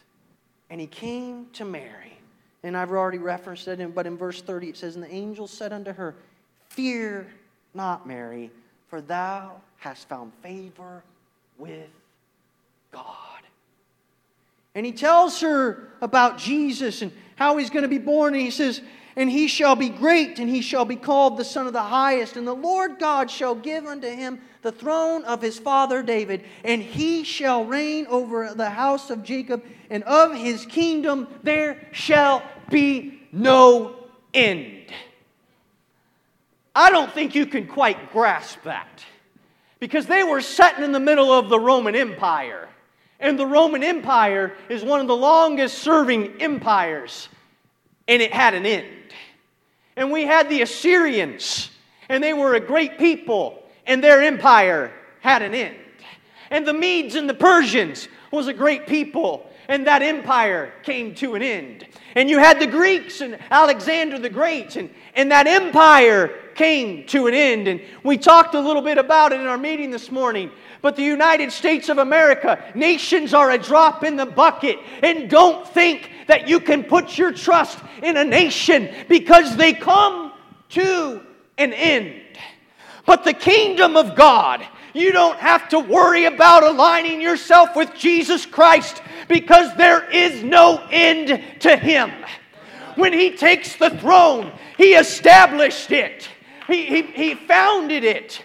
and 0.73 0.81
he 0.81 0.87
came 0.87 1.45
to 1.53 1.65
Mary. 1.65 2.17
And 2.63 2.75
I've 2.75 2.89
already 2.89 3.19
referenced 3.19 3.67
it, 3.67 3.93
but 3.93 4.07
in 4.07 4.17
verse 4.17 4.41
30 4.41 4.69
it 4.69 4.77
says, 4.77 4.95
And 4.95 5.03
the 5.03 5.13
angel 5.13 5.45
said 5.45 5.71
unto 5.71 5.93
her, 5.93 6.15
Fear 6.69 7.27
not, 7.75 8.07
Mary, 8.07 8.49
for 8.87 8.99
thou 8.99 9.61
hast 9.77 10.09
found 10.09 10.33
favor 10.41 11.03
with 11.59 11.91
God. 12.91 13.05
And 14.73 14.83
he 14.83 14.91
tells 14.91 15.41
her 15.41 15.89
about 16.01 16.39
Jesus 16.39 17.03
and 17.03 17.11
how 17.35 17.57
he's 17.57 17.69
going 17.69 17.83
to 17.83 17.87
be 17.87 17.99
born. 17.99 18.33
And 18.33 18.41
he 18.41 18.49
says, 18.49 18.81
And 19.15 19.29
he 19.29 19.47
shall 19.47 19.75
be 19.75 19.89
great, 19.89 20.39
and 20.39 20.49
he 20.49 20.61
shall 20.61 20.85
be 20.85 20.95
called 20.95 21.37
the 21.37 21.45
Son 21.45 21.67
of 21.67 21.73
the 21.73 21.81
Highest. 21.81 22.35
And 22.35 22.47
the 22.47 22.55
Lord 22.55 22.99
God 22.99 23.29
shall 23.29 23.53
give 23.53 23.85
unto 23.85 24.07
him 24.09 24.41
the 24.63 24.71
throne 24.71 25.23
of 25.25 25.41
his 25.41 25.59
father 25.59 26.01
David, 26.01 26.43
and 26.63 26.81
he 26.81 27.23
shall 27.23 27.65
reign 27.65 28.07
over 28.07 28.53
the 28.53 28.69
house 28.69 29.09
of 29.09 29.23
Jacob, 29.23 29.63
and 29.89 30.03
of 30.05 30.33
his 30.33 30.65
kingdom 30.65 31.27
there 31.43 31.87
shall 31.91 32.41
be 32.69 33.21
no 33.31 33.95
end. 34.33 34.85
I 36.75 36.89
don't 36.89 37.11
think 37.11 37.35
you 37.35 37.45
can 37.45 37.67
quite 37.67 38.11
grasp 38.11 38.63
that 38.63 39.03
because 39.79 40.07
they 40.07 40.23
were 40.23 40.41
sitting 40.41 40.83
in 40.83 40.91
the 40.91 40.99
middle 40.99 41.31
of 41.31 41.49
the 41.49 41.59
Roman 41.59 41.95
Empire. 41.95 42.69
And 43.19 43.37
the 43.37 43.45
Roman 43.45 43.83
Empire 43.83 44.53
is 44.69 44.83
one 44.83 44.99
of 44.99 45.07
the 45.07 45.15
longest 45.15 45.79
serving 45.79 46.41
empires, 46.41 47.29
and 48.07 48.21
it 48.21 48.33
had 48.33 48.53
an 48.53 48.65
end. 48.65 48.87
And 49.95 50.11
we 50.11 50.23
had 50.23 50.49
the 50.49 50.61
Assyrians, 50.61 51.69
and 52.09 52.23
they 52.23 52.33
were 52.33 52.55
a 52.55 52.59
great 52.59 52.97
people, 52.97 53.63
and 53.85 54.03
their 54.03 54.21
empire 54.21 54.91
had 55.21 55.41
an 55.41 55.53
end. 55.53 55.77
And 56.49 56.67
the 56.67 56.73
Medes 56.73 57.15
and 57.15 57.29
the 57.29 57.33
Persians 57.33 58.07
was 58.31 58.47
a 58.47 58.53
great 58.53 58.87
people, 58.87 59.49
and 59.67 59.87
that 59.87 60.01
empire 60.01 60.73
came 60.83 61.15
to 61.15 61.35
an 61.35 61.41
end. 61.41 61.87
And 62.15 62.29
you 62.29 62.39
had 62.39 62.59
the 62.59 62.67
Greeks 62.67 63.21
and 63.21 63.39
Alexander 63.49 64.19
the 64.19 64.29
Great, 64.29 64.75
and, 64.75 64.89
and 65.15 65.31
that 65.31 65.47
empire 65.47 66.31
came 66.55 67.05
to 67.07 67.27
an 67.27 67.33
end. 67.33 67.67
And 67.67 67.81
we 68.03 68.17
talked 68.17 68.55
a 68.55 68.59
little 68.59 68.81
bit 68.81 68.97
about 68.97 69.31
it 69.31 69.39
in 69.39 69.47
our 69.47 69.57
meeting 69.57 69.91
this 69.91 70.11
morning. 70.11 70.51
But 70.83 70.97
the 70.97 71.03
United 71.03 71.53
States 71.53 71.87
of 71.87 71.97
America, 71.97 72.61
nations 72.75 73.33
are 73.33 73.51
a 73.51 73.57
drop 73.57 74.03
in 74.03 74.17
the 74.17 74.25
bucket. 74.25 74.79
And 75.01 75.29
don't 75.29 75.65
think 75.65 76.11
that 76.27 76.49
you 76.49 76.59
can 76.59 76.83
put 76.83 77.17
your 77.17 77.31
trust 77.31 77.79
in 78.03 78.17
a 78.17 78.23
nation 78.25 78.93
because 79.07 79.55
they 79.55 79.71
come 79.71 80.33
to 80.71 81.21
an 81.57 81.71
end. 81.71 82.21
But 83.05 83.23
the 83.23 83.31
kingdom 83.31 83.95
of 83.95 84.13
God, 84.13 84.61
you 84.93 85.13
don't 85.13 85.39
have 85.39 85.69
to 85.69 85.79
worry 85.79 86.25
about 86.25 86.65
aligning 86.65 87.21
yourself 87.21 87.77
with 87.77 87.95
Jesus 87.95 88.45
Christ 88.45 89.01
because 89.29 89.73
there 89.77 90.09
is 90.11 90.43
no 90.43 90.85
end 90.91 91.41
to 91.61 91.77
him. 91.77 92.11
When 92.95 93.13
he 93.13 93.37
takes 93.37 93.77
the 93.77 93.89
throne, 93.89 94.51
he 94.77 94.95
established 94.95 95.93
it, 95.93 96.27
he, 96.67 96.85
he, 96.87 97.01
he 97.03 97.35
founded 97.35 98.03
it. 98.03 98.43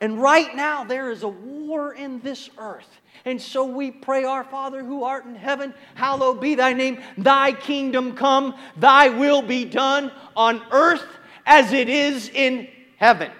And 0.00 0.20
right 0.20 0.54
now, 0.54 0.84
there 0.84 1.10
is 1.10 1.22
a 1.22 1.28
war 1.28 1.92
in 1.92 2.20
this 2.20 2.50
earth. 2.56 2.88
And 3.24 3.40
so 3.40 3.64
we 3.64 3.90
pray, 3.90 4.24
Our 4.24 4.44
Father 4.44 4.84
who 4.84 5.02
art 5.02 5.24
in 5.24 5.34
heaven, 5.34 5.74
hallowed 5.94 6.40
be 6.40 6.54
thy 6.54 6.72
name. 6.72 7.02
Thy 7.16 7.52
kingdom 7.52 8.14
come, 8.14 8.54
thy 8.76 9.08
will 9.08 9.42
be 9.42 9.64
done 9.64 10.12
on 10.36 10.62
earth 10.70 11.04
as 11.44 11.72
it 11.72 11.88
is 11.88 12.30
in 12.32 12.68
heaven. 12.96 13.32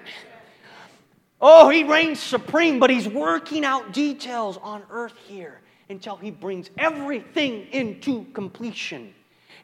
Oh, 1.40 1.68
he 1.68 1.84
reigns 1.84 2.18
supreme, 2.18 2.80
but 2.80 2.90
he's 2.90 3.08
working 3.08 3.64
out 3.64 3.92
details 3.92 4.58
on 4.60 4.82
earth 4.90 5.14
here 5.28 5.60
until 5.88 6.16
he 6.16 6.30
brings 6.30 6.70
everything 6.76 7.68
into 7.70 8.24
completion. 8.32 9.14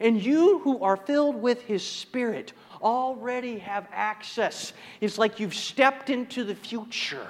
And 0.01 0.23
you 0.23 0.61
who 0.61 0.83
are 0.83 0.97
filled 0.97 1.37
with 1.37 1.63
his 1.63 1.85
spirit 1.85 2.53
already 2.85 3.59
have 3.59 3.89
access. 3.93 4.75
It's 5.01 5.19
like 5.19 5.41
you've 5.41 5.55
stepped 5.55 6.11
into 6.11 6.45
the 6.45 6.55
future. 6.55 7.27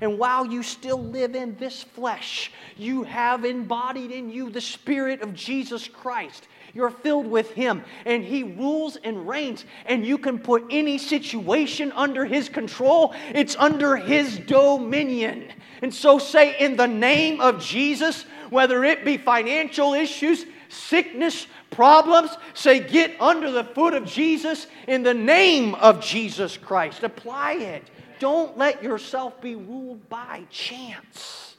And 0.00 0.18
while 0.18 0.44
you 0.44 0.62
still 0.62 1.02
live 1.02 1.34
in 1.34 1.56
this 1.56 1.82
flesh, 1.82 2.50
you 2.76 3.04
have 3.04 3.44
embodied 3.44 4.10
in 4.10 4.28
you 4.28 4.50
the 4.50 4.60
spirit 4.60 5.22
of 5.22 5.32
Jesus 5.32 5.88
Christ. 5.88 6.48
You're 6.74 6.90
filled 6.90 7.26
with 7.26 7.52
Him, 7.52 7.82
and 8.04 8.22
He 8.22 8.42
rules 8.42 8.96
and 8.96 9.26
reigns, 9.26 9.64
and 9.86 10.04
you 10.04 10.18
can 10.18 10.38
put 10.38 10.64
any 10.68 10.98
situation 10.98 11.90
under 11.92 12.26
His 12.26 12.50
control. 12.50 13.14
It's 13.34 13.56
under 13.56 13.96
His 13.96 14.38
dominion. 14.40 15.52
And 15.80 15.94
so, 15.94 16.18
say, 16.18 16.58
in 16.58 16.76
the 16.76 16.86
name 16.86 17.40
of 17.40 17.62
Jesus, 17.62 18.26
whether 18.50 18.84
it 18.84 19.06
be 19.06 19.16
financial 19.16 19.94
issues, 19.94 20.44
sickness, 20.68 21.46
problems, 21.70 22.36
say, 22.54 22.80
get 22.80 23.20
under 23.20 23.50
the 23.50 23.64
foot 23.64 23.94
of 23.94 24.04
Jesus 24.04 24.66
in 24.86 25.02
the 25.02 25.14
name 25.14 25.74
of 25.76 26.00
Jesus 26.00 26.56
Christ. 26.56 27.02
Apply 27.02 27.54
it. 27.54 27.84
Don't 28.18 28.56
let 28.56 28.82
yourself 28.82 29.40
be 29.40 29.54
ruled 29.54 30.08
by 30.08 30.44
chance. 30.50 31.56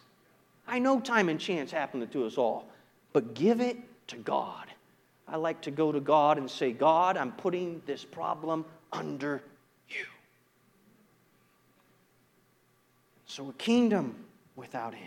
I 0.68 0.80
know 0.80 1.00
time 1.00 1.30
and 1.30 1.40
chance 1.40 1.72
happen 1.72 2.06
to 2.06 2.26
us 2.26 2.38
all, 2.38 2.68
but 3.14 3.34
give 3.34 3.62
it 3.62 3.78
to 4.08 4.18
God. 4.18 4.66
I 5.28 5.36
like 5.36 5.62
to 5.62 5.72
go 5.72 5.92
to 5.92 6.00
God 6.00 6.38
and 6.38 6.50
say, 6.50 6.72
God, 6.72 7.18
I'm 7.18 7.32
putting 7.34 7.82
this 7.86 8.04
problem 8.04 8.66
under 8.92 9.42
you. 9.90 10.06
So, 13.26 13.50
a 13.50 13.54
kingdom 13.54 14.16
without 14.56 14.94
end. 14.94 15.04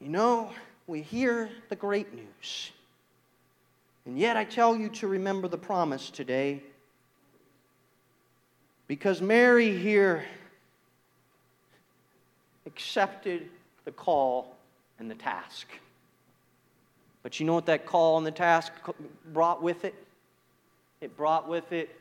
You 0.00 0.08
know, 0.08 0.50
we 0.86 1.02
hear 1.02 1.48
the 1.68 1.76
great 1.76 2.12
news. 2.12 2.72
And 4.08 4.18
yet, 4.18 4.38
I 4.38 4.44
tell 4.44 4.74
you 4.74 4.88
to 4.88 5.06
remember 5.06 5.48
the 5.48 5.58
promise 5.58 6.08
today. 6.08 6.62
Because 8.86 9.20
Mary 9.20 9.76
here 9.76 10.24
accepted 12.64 13.50
the 13.84 13.92
call 13.92 14.56
and 14.98 15.10
the 15.10 15.14
task. 15.14 15.68
But 17.22 17.38
you 17.38 17.44
know 17.44 17.52
what 17.52 17.66
that 17.66 17.84
call 17.84 18.16
and 18.16 18.26
the 18.26 18.30
task 18.30 18.72
brought 19.34 19.62
with 19.62 19.84
it? 19.84 19.94
It 21.02 21.14
brought 21.14 21.46
with 21.46 21.70
it, 21.72 21.94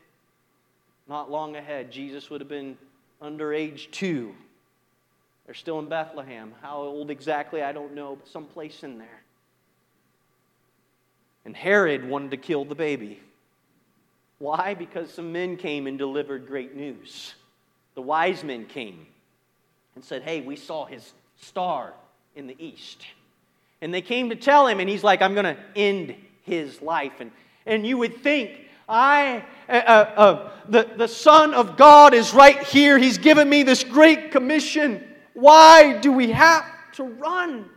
not 1.10 1.30
long 1.30 1.58
ahead, 1.58 1.92
Jesus 1.92 2.30
would 2.30 2.40
have 2.40 2.48
been 2.48 2.78
under 3.22 3.54
age 3.54 3.90
two. 3.92 4.34
They're 5.46 5.54
still 5.54 5.80
in 5.80 5.90
Bethlehem. 5.90 6.54
How 6.62 6.78
old 6.78 7.12
exactly, 7.12 7.64
I 7.64 7.74
don't 7.74 7.94
know, 7.94 8.16
but 8.16 8.30
someplace 8.30 8.84
in 8.84 8.98
there. 8.98 9.24
And 11.48 11.56
Herod 11.56 12.04
wanted 12.04 12.32
to 12.32 12.38
kill 12.38 12.66
the 12.66 12.76
baby. 12.76 13.22
Why? 14.38 14.74
Because 14.74 15.10
some 15.14 15.32
men 15.32 15.56
came 15.56 15.88
and 15.88 15.98
delivered 15.98 16.46
great 16.46 16.76
news. 16.76 17.36
The 17.96 18.02
wise 18.02 18.44
men 18.44 18.66
came 18.66 19.08
and 19.96 20.04
said, 20.04 20.24
Hey, 20.24 20.42
we 20.42 20.58
saw 20.58 20.86
his 20.86 21.14
star 21.38 21.94
in 22.36 22.48
the 22.48 22.56
east. 22.60 23.06
And 23.80 23.94
they 23.94 24.02
came 24.02 24.30
to 24.30 24.36
tell 24.36 24.68
him, 24.68 24.82
and 24.82 24.90
he's 24.90 25.06
like, 25.06 25.22
I'm 25.22 25.36
going 25.36 25.46
to 25.46 25.58
end 25.74 26.16
his 26.44 26.82
life. 26.82 27.14
And, 27.22 27.32
and 27.66 27.88
you 27.88 27.98
would 27.98 28.22
think, 28.22 28.52
I, 28.90 29.46
uh, 29.70 29.72
uh, 29.72 30.14
uh, 30.18 30.52
the, 30.68 30.90
the 30.98 31.08
Son 31.08 31.54
of 31.54 31.78
God 31.78 32.14
is 32.14 32.34
right 32.34 32.62
here. 32.62 32.98
He's 32.98 33.20
given 33.20 33.48
me 33.48 33.64
this 33.64 33.86
great 33.86 34.32
commission. 34.32 35.02
Why 35.34 35.98
do 35.98 36.12
we 36.12 36.32
have 36.32 36.66
to 36.96 37.06
run? 37.06 37.70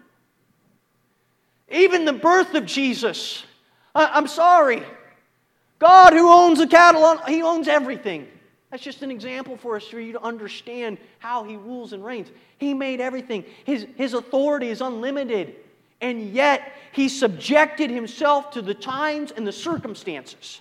Even 1.71 2.05
the 2.05 2.13
birth 2.13 2.55
of 2.55 2.67
Jesus. 2.67 3.45
I, 3.95 4.07
I'm 4.07 4.27
sorry. 4.27 4.83
God, 5.79 6.13
who 6.13 6.31
owns 6.31 6.59
the 6.59 6.67
cattle, 6.67 7.19
He 7.27 7.43
owns 7.43 7.69
everything. 7.69 8.29
That's 8.71 8.83
just 8.83 9.03
an 9.03 9.11
example 9.11 9.57
for 9.57 9.77
us 9.77 9.85
for 9.85 9.99
you 9.99 10.13
to 10.13 10.23
understand 10.23 10.99
how 11.19 11.45
He 11.45 11.57
rules 11.57 11.93
and 11.93 12.05
reigns. 12.05 12.29
He 12.59 12.75
made 12.75 13.01
everything, 13.01 13.45
His, 13.65 13.87
his 13.97 14.15
authority 14.15 14.69
is 14.69 14.81
unlimited 14.81 15.57
and 16.01 16.33
yet 16.33 16.73
he 16.93 17.09
subjected 17.09 17.91
himself 17.91 18.51
to 18.53 18.63
the 18.63 18.75
times 18.75 19.33
and 19.33 19.47
the 19.47 19.53
circumstances. 19.53 20.61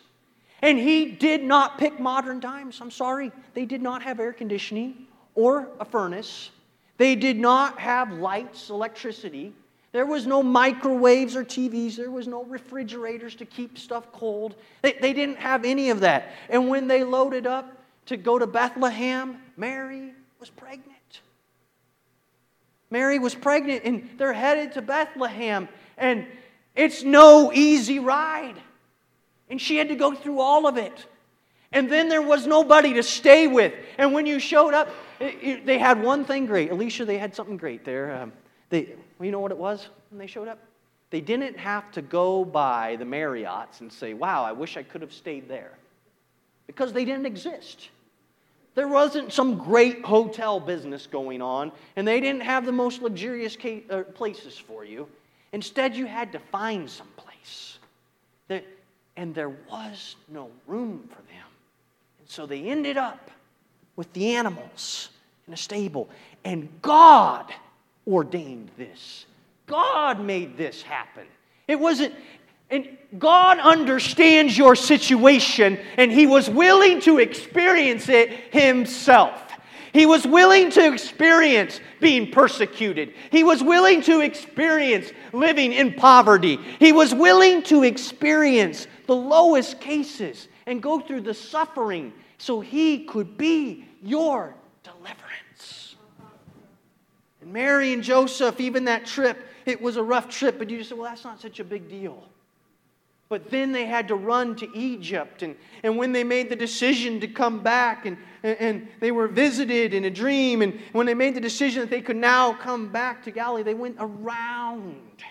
And 0.61 0.77
he 0.77 1.05
did 1.05 1.43
not 1.43 1.77
pick 1.77 1.99
modern 1.99 2.41
times. 2.41 2.79
I'm 2.81 2.91
sorry. 2.91 3.31
They 3.53 3.65
did 3.65 3.81
not 3.81 4.03
have 4.03 4.19
air 4.19 4.33
conditioning 4.33 5.07
or 5.35 5.69
a 5.79 5.85
furnace. 5.85 6.51
They 6.97 7.15
did 7.15 7.37
not 7.37 7.79
have 7.79 8.11
lights, 8.11 8.69
electricity. 8.69 9.53
There 9.91 10.05
was 10.05 10.27
no 10.27 10.43
microwaves 10.43 11.35
or 11.35 11.43
TVs. 11.43 11.95
There 11.95 12.11
was 12.11 12.27
no 12.27 12.43
refrigerators 12.43 13.35
to 13.35 13.45
keep 13.45 13.77
stuff 13.77 14.11
cold. 14.11 14.55
They, 14.81 14.93
they 14.93 15.13
didn't 15.13 15.37
have 15.37 15.65
any 15.65 15.89
of 15.89 16.01
that. 16.01 16.31
And 16.49 16.69
when 16.69 16.87
they 16.87 17.03
loaded 17.03 17.47
up 17.47 17.75
to 18.07 18.17
go 18.17 18.37
to 18.37 18.45
Bethlehem, 18.45 19.37
Mary 19.57 20.13
was 20.39 20.49
pregnant. 20.49 21.21
Mary 22.91 23.19
was 23.19 23.35
pregnant 23.35 23.83
and 23.83 24.09
they're 24.17 24.33
headed 24.33 24.73
to 24.73 24.81
Bethlehem. 24.81 25.67
And 25.97 26.25
it's 26.75 27.03
no 27.03 27.51
easy 27.51 27.99
ride. 27.99 28.55
And 29.49 29.59
she 29.59 29.77
had 29.77 29.89
to 29.89 29.95
go 29.95 30.13
through 30.13 30.39
all 30.39 30.67
of 30.67 30.77
it. 30.77 31.05
And 31.71 31.91
then 31.91 32.09
there 32.09 32.21
was 32.21 32.47
nobody 32.47 32.93
to 32.93 33.03
stay 33.03 33.47
with. 33.47 33.73
And 33.97 34.13
when 34.13 34.25
you 34.25 34.39
showed 34.39 34.73
up, 34.73 34.89
it, 35.19 35.37
it, 35.41 35.65
they 35.65 35.77
had 35.77 36.01
one 36.01 36.25
thing 36.25 36.45
great. 36.45 36.71
Alicia, 36.71 37.05
they 37.05 37.17
had 37.17 37.35
something 37.35 37.57
great 37.57 37.85
there. 37.85 38.21
Um, 38.21 38.33
they, 38.69 38.95
well, 39.17 39.25
you 39.25 39.31
know 39.31 39.39
what 39.39 39.51
it 39.51 39.57
was 39.57 39.89
when 40.09 40.19
they 40.19 40.27
showed 40.27 40.47
up? 40.47 40.59
They 41.09 41.21
didn't 41.21 41.57
have 41.57 41.91
to 41.93 42.01
go 42.01 42.45
by 42.45 42.95
the 42.97 43.05
Marriotts 43.05 43.81
and 43.81 43.91
say, 43.91 44.13
wow, 44.13 44.43
I 44.43 44.51
wish 44.51 44.77
I 44.77 44.83
could 44.83 45.01
have 45.01 45.13
stayed 45.13 45.47
there. 45.47 45.71
Because 46.67 46.93
they 46.93 47.03
didn't 47.03 47.25
exist. 47.25 47.89
There 48.75 48.87
wasn't 48.87 49.33
some 49.33 49.57
great 49.57 50.05
hotel 50.05 50.59
business 50.59 51.07
going 51.07 51.41
on, 51.41 51.71
and 51.95 52.07
they 52.07 52.19
didn't 52.19 52.43
have 52.43 52.65
the 52.65 52.71
most 52.71 53.01
luxurious 53.01 53.57
uh, 53.89 54.03
places 54.13 54.57
for 54.57 54.85
you. 54.85 55.07
Instead, 55.51 55.95
you 55.95 56.05
had 56.05 56.31
to 56.33 56.39
find 56.39 56.89
some 56.89 57.07
place. 57.17 57.79
And 59.15 59.35
there 59.35 59.49
was 59.49 60.15
no 60.29 60.49
room 60.65 61.09
for 61.09 61.21
them. 61.23 61.47
And 62.19 62.29
so 62.29 62.45
they 62.45 62.69
ended 62.69 62.95
up 62.95 63.29
with 63.97 64.13
the 64.13 64.33
animals 64.35 65.09
in 65.45 65.53
a 65.53 65.57
stable. 65.57 66.07
And 66.45 66.69
God 66.81 67.51
ordained 68.09 68.71
this. 68.77 69.25
God 69.67 70.19
made 70.19 70.57
this 70.57 70.81
happen. 70.81 71.25
It 71.67 71.79
wasn't, 71.79 72.15
and 72.69 72.97
God 73.17 73.59
understands 73.59 74.57
your 74.57 74.75
situation, 74.75 75.79
and 75.97 76.11
He 76.11 76.25
was 76.27 76.49
willing 76.49 77.01
to 77.01 77.19
experience 77.19 78.09
it 78.09 78.31
Himself. 78.53 79.43
He 79.93 80.05
was 80.05 80.25
willing 80.25 80.69
to 80.71 80.93
experience 80.93 81.79
being 81.99 82.31
persecuted. 82.31 83.13
He 83.31 83.43
was 83.43 83.63
willing 83.63 84.01
to 84.03 84.21
experience 84.21 85.11
living 85.33 85.73
in 85.73 85.93
poverty. 85.93 86.59
He 86.79 86.91
was 86.91 87.13
willing 87.13 87.63
to 87.63 87.83
experience 87.83 88.87
the 89.07 89.15
lowest 89.15 89.79
cases 89.79 90.47
and 90.67 90.81
go 90.81 90.99
through 90.99 91.21
the 91.21 91.33
suffering 91.33 92.13
so 92.37 92.59
He 92.61 93.05
could 93.05 93.37
be 93.37 93.85
your 94.03 94.55
deliverance. 94.83 95.48
Mary 97.51 97.93
and 97.93 98.03
Joseph, 98.03 98.59
even 98.59 98.85
that 98.85 99.05
trip, 99.05 99.37
it 99.65 99.81
was 99.81 99.97
a 99.97 100.03
rough 100.03 100.29
trip, 100.29 100.57
but 100.57 100.69
you 100.69 100.77
just 100.77 100.89
said, 100.89 100.97
well, 100.97 101.09
that's 101.09 101.23
not 101.23 101.41
such 101.41 101.59
a 101.59 101.63
big 101.63 101.89
deal. 101.89 102.23
But 103.29 103.51
then 103.51 103.71
they 103.71 103.85
had 103.85 104.07
to 104.07 104.15
run 104.15 104.55
to 104.55 104.67
Egypt. 104.75 105.43
And, 105.43 105.55
and 105.83 105.97
when 105.97 106.11
they 106.11 106.23
made 106.23 106.49
the 106.49 106.55
decision 106.55 107.19
to 107.19 107.27
come 107.27 107.61
back, 107.61 108.07
and, 108.07 108.17
and, 108.41 108.87
they 108.99 109.11
were 109.11 109.27
visited 109.27 109.93
in 109.93 110.05
a 110.05 110.09
dream, 110.09 110.63
and 110.63 110.79
when 110.93 111.05
they 111.05 111.13
made 111.13 111.35
the 111.35 111.41
decision 111.41 111.81
that 111.81 111.91
they 111.91 112.01
could 112.01 112.15
now 112.15 112.53
come 112.53 112.91
back 112.91 113.23
to 113.25 113.31
Galilee, 113.31 113.61
they 113.61 113.75
went 113.75 113.97
around. 113.99 115.23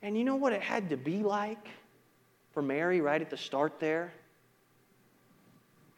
And 0.00 0.16
you 0.16 0.24
know 0.24 0.36
what 0.36 0.54
it 0.54 0.62
had 0.62 0.88
to 0.88 0.96
be 0.96 1.22
like 1.22 1.68
for 2.52 2.62
Mary 2.62 3.00
right 3.00 3.20
at 3.20 3.28
the 3.28 3.36
start 3.36 3.78
there? 3.78 4.12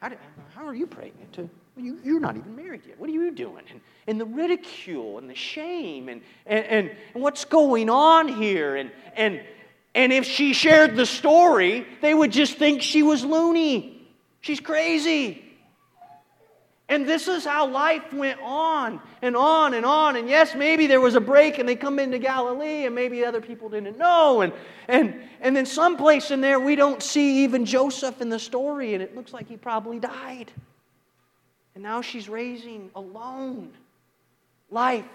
How, 0.01 0.09
did, 0.09 0.19
how 0.53 0.65
are 0.67 0.75
you 0.75 0.85
pregnant? 0.85 1.31
To, 1.33 1.49
you, 1.77 1.99
you're 2.03 2.19
not 2.19 2.37
even 2.37 2.55
married 2.55 2.81
yet. 2.87 2.99
What 2.99 3.09
are 3.09 3.13
you 3.13 3.31
doing? 3.31 3.63
And, 3.69 3.81
and 4.07 4.19
the 4.19 4.25
ridicule 4.25 5.17
and 5.17 5.29
the 5.29 5.35
shame 5.35 6.09
and, 6.09 6.21
and, 6.45 6.65
and, 6.65 6.91
and 7.13 7.23
what's 7.23 7.45
going 7.45 7.89
on 7.89 8.27
here. 8.27 8.75
And, 8.75 8.91
and, 9.15 9.41
and 9.93 10.13
if 10.13 10.25
she 10.25 10.53
shared 10.53 10.95
the 10.95 11.05
story, 11.05 11.85
they 12.01 12.13
would 12.13 12.31
just 12.31 12.57
think 12.57 12.81
she 12.81 13.03
was 13.03 13.25
loony. 13.25 14.07
She's 14.41 14.59
crazy. 14.59 15.41
And 16.87 17.07
this 17.07 17.27
is 17.27 17.43
how 17.43 17.67
life 17.67 18.13
went 18.13 18.39
on 18.41 19.01
and 19.23 19.35
on 19.35 19.73
and 19.73 19.85
on. 19.85 20.17
And 20.17 20.29
yes, 20.29 20.53
maybe 20.53 20.85
there 20.85 21.01
was 21.01 21.15
a 21.15 21.19
break 21.19 21.57
and 21.57 21.67
they 21.67 21.75
come 21.75 21.97
into 21.97 22.19
Galilee 22.19 22.85
and 22.85 22.93
maybe 22.93 23.25
other 23.25 23.41
people 23.41 23.69
didn't 23.69 23.97
know. 23.97 24.41
And, 24.41 24.53
and, 24.87 25.19
and 25.41 25.55
then 25.55 25.65
someplace 25.65 26.29
in 26.29 26.41
there 26.41 26.59
we 26.59 26.75
don't 26.75 27.01
see 27.01 27.43
even 27.43 27.65
Joseph 27.65 28.21
in 28.21 28.29
the 28.29 28.37
story 28.37 28.93
and 28.93 29.01
it 29.01 29.15
looks 29.15 29.33
like 29.33 29.47
he 29.47 29.57
probably 29.57 29.99
died. 29.99 30.51
And 31.75 31.83
now 31.83 32.01
she's 32.01 32.27
raising 32.27 32.89
alone. 32.95 33.71
Life 34.71 35.05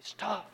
is 0.00 0.14
tough. 0.16 0.46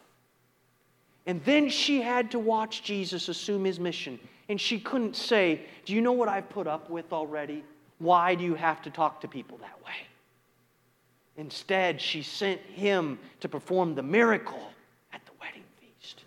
And 1.27 1.44
then 1.44 1.68
she 1.68 2.01
had 2.01 2.31
to 2.33 2.38
watch 2.38 2.83
Jesus 2.83 3.29
assume 3.29 3.64
his 3.64 3.79
mission. 3.79 4.18
And 4.49 4.61
she 4.61 4.81
couldn't 4.81 5.14
say, 5.14 5.61
Do 5.85 5.94
you 5.94 6.01
know 6.01 6.12
what 6.12 6.29
I've 6.29 6.49
put 6.49 6.66
up 6.66 6.90
with 6.90 7.12
already? 7.12 7.62
Why 7.99 8.35
do 8.35 8.42
you 8.42 8.55
have 8.55 8.81
to 8.83 8.90
talk 8.90 9.20
to 9.20 9.29
people 9.29 9.59
that 9.59 9.85
way? 9.85 9.92
Instead, 11.37 12.01
she 12.01 12.23
sent 12.23 12.61
him 12.61 13.18
to 13.40 13.49
perform 13.49 13.94
the 13.94 14.03
miracle 14.03 14.73
at 15.12 15.25
the 15.27 15.33
wedding 15.40 15.62
feast 15.79 16.23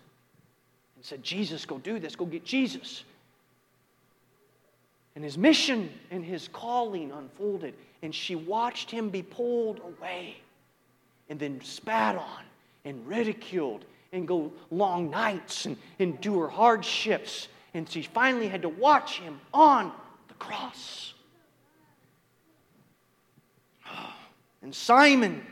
and 0.96 1.04
said, 1.04 1.22
Jesus, 1.22 1.66
go 1.66 1.78
do 1.78 1.98
this, 1.98 2.16
go 2.16 2.24
get 2.24 2.44
Jesus. 2.44 3.04
And 5.14 5.22
his 5.22 5.38
mission 5.38 5.90
and 6.10 6.24
his 6.24 6.48
calling 6.48 7.12
unfolded, 7.12 7.74
and 8.02 8.14
she 8.14 8.34
watched 8.34 8.90
him 8.90 9.10
be 9.10 9.22
pulled 9.22 9.80
away 9.80 10.36
and 11.28 11.38
then 11.38 11.60
spat 11.62 12.16
on 12.16 12.42
and 12.84 13.06
ridiculed 13.06 13.84
and 14.12 14.26
go 14.26 14.52
long 14.70 15.10
nights 15.10 15.66
and 15.66 15.76
endure 15.98 16.48
hardships. 16.48 17.48
And 17.74 17.88
she 17.88 18.02
finally 18.02 18.48
had 18.48 18.62
to 18.62 18.68
watch 18.68 19.18
him 19.18 19.40
on 19.52 19.92
the 20.28 20.34
cross. 20.34 21.14
And 24.62 24.74
Simon, 24.74 25.44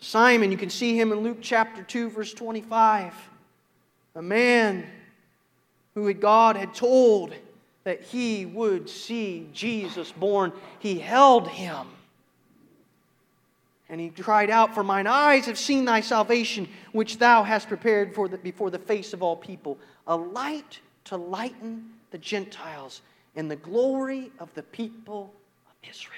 Simon, 0.00 0.50
you 0.50 0.56
can 0.56 0.70
see 0.70 0.98
him 0.98 1.12
in 1.12 1.18
Luke 1.18 1.40
chapter 1.42 1.82
2, 1.82 2.08
verse 2.08 2.32
25. 2.32 3.12
A 4.14 4.22
man 4.22 4.86
who 5.94 6.10
God 6.14 6.56
had 6.56 6.72
told 6.72 7.34
that 7.88 8.02
he 8.02 8.44
would 8.44 8.86
see 8.86 9.48
Jesus 9.54 10.12
born. 10.12 10.52
He 10.78 10.98
held 10.98 11.48
him. 11.48 11.86
And 13.88 13.98
he 13.98 14.10
cried 14.10 14.50
out, 14.50 14.74
For 14.74 14.84
mine 14.84 15.06
eyes 15.06 15.46
have 15.46 15.58
seen 15.58 15.86
thy 15.86 16.02
salvation, 16.02 16.68
which 16.92 17.16
thou 17.16 17.44
hast 17.44 17.66
prepared 17.66 18.14
for 18.14 18.28
the, 18.28 18.36
before 18.36 18.68
the 18.68 18.78
face 18.78 19.14
of 19.14 19.22
all 19.22 19.36
people, 19.36 19.78
a 20.06 20.14
light 20.14 20.80
to 21.04 21.16
lighten 21.16 21.88
the 22.10 22.18
Gentiles 22.18 23.00
and 23.36 23.50
the 23.50 23.56
glory 23.56 24.32
of 24.38 24.52
the 24.52 24.64
people 24.64 25.32
of 25.66 25.88
Israel. 25.88 26.12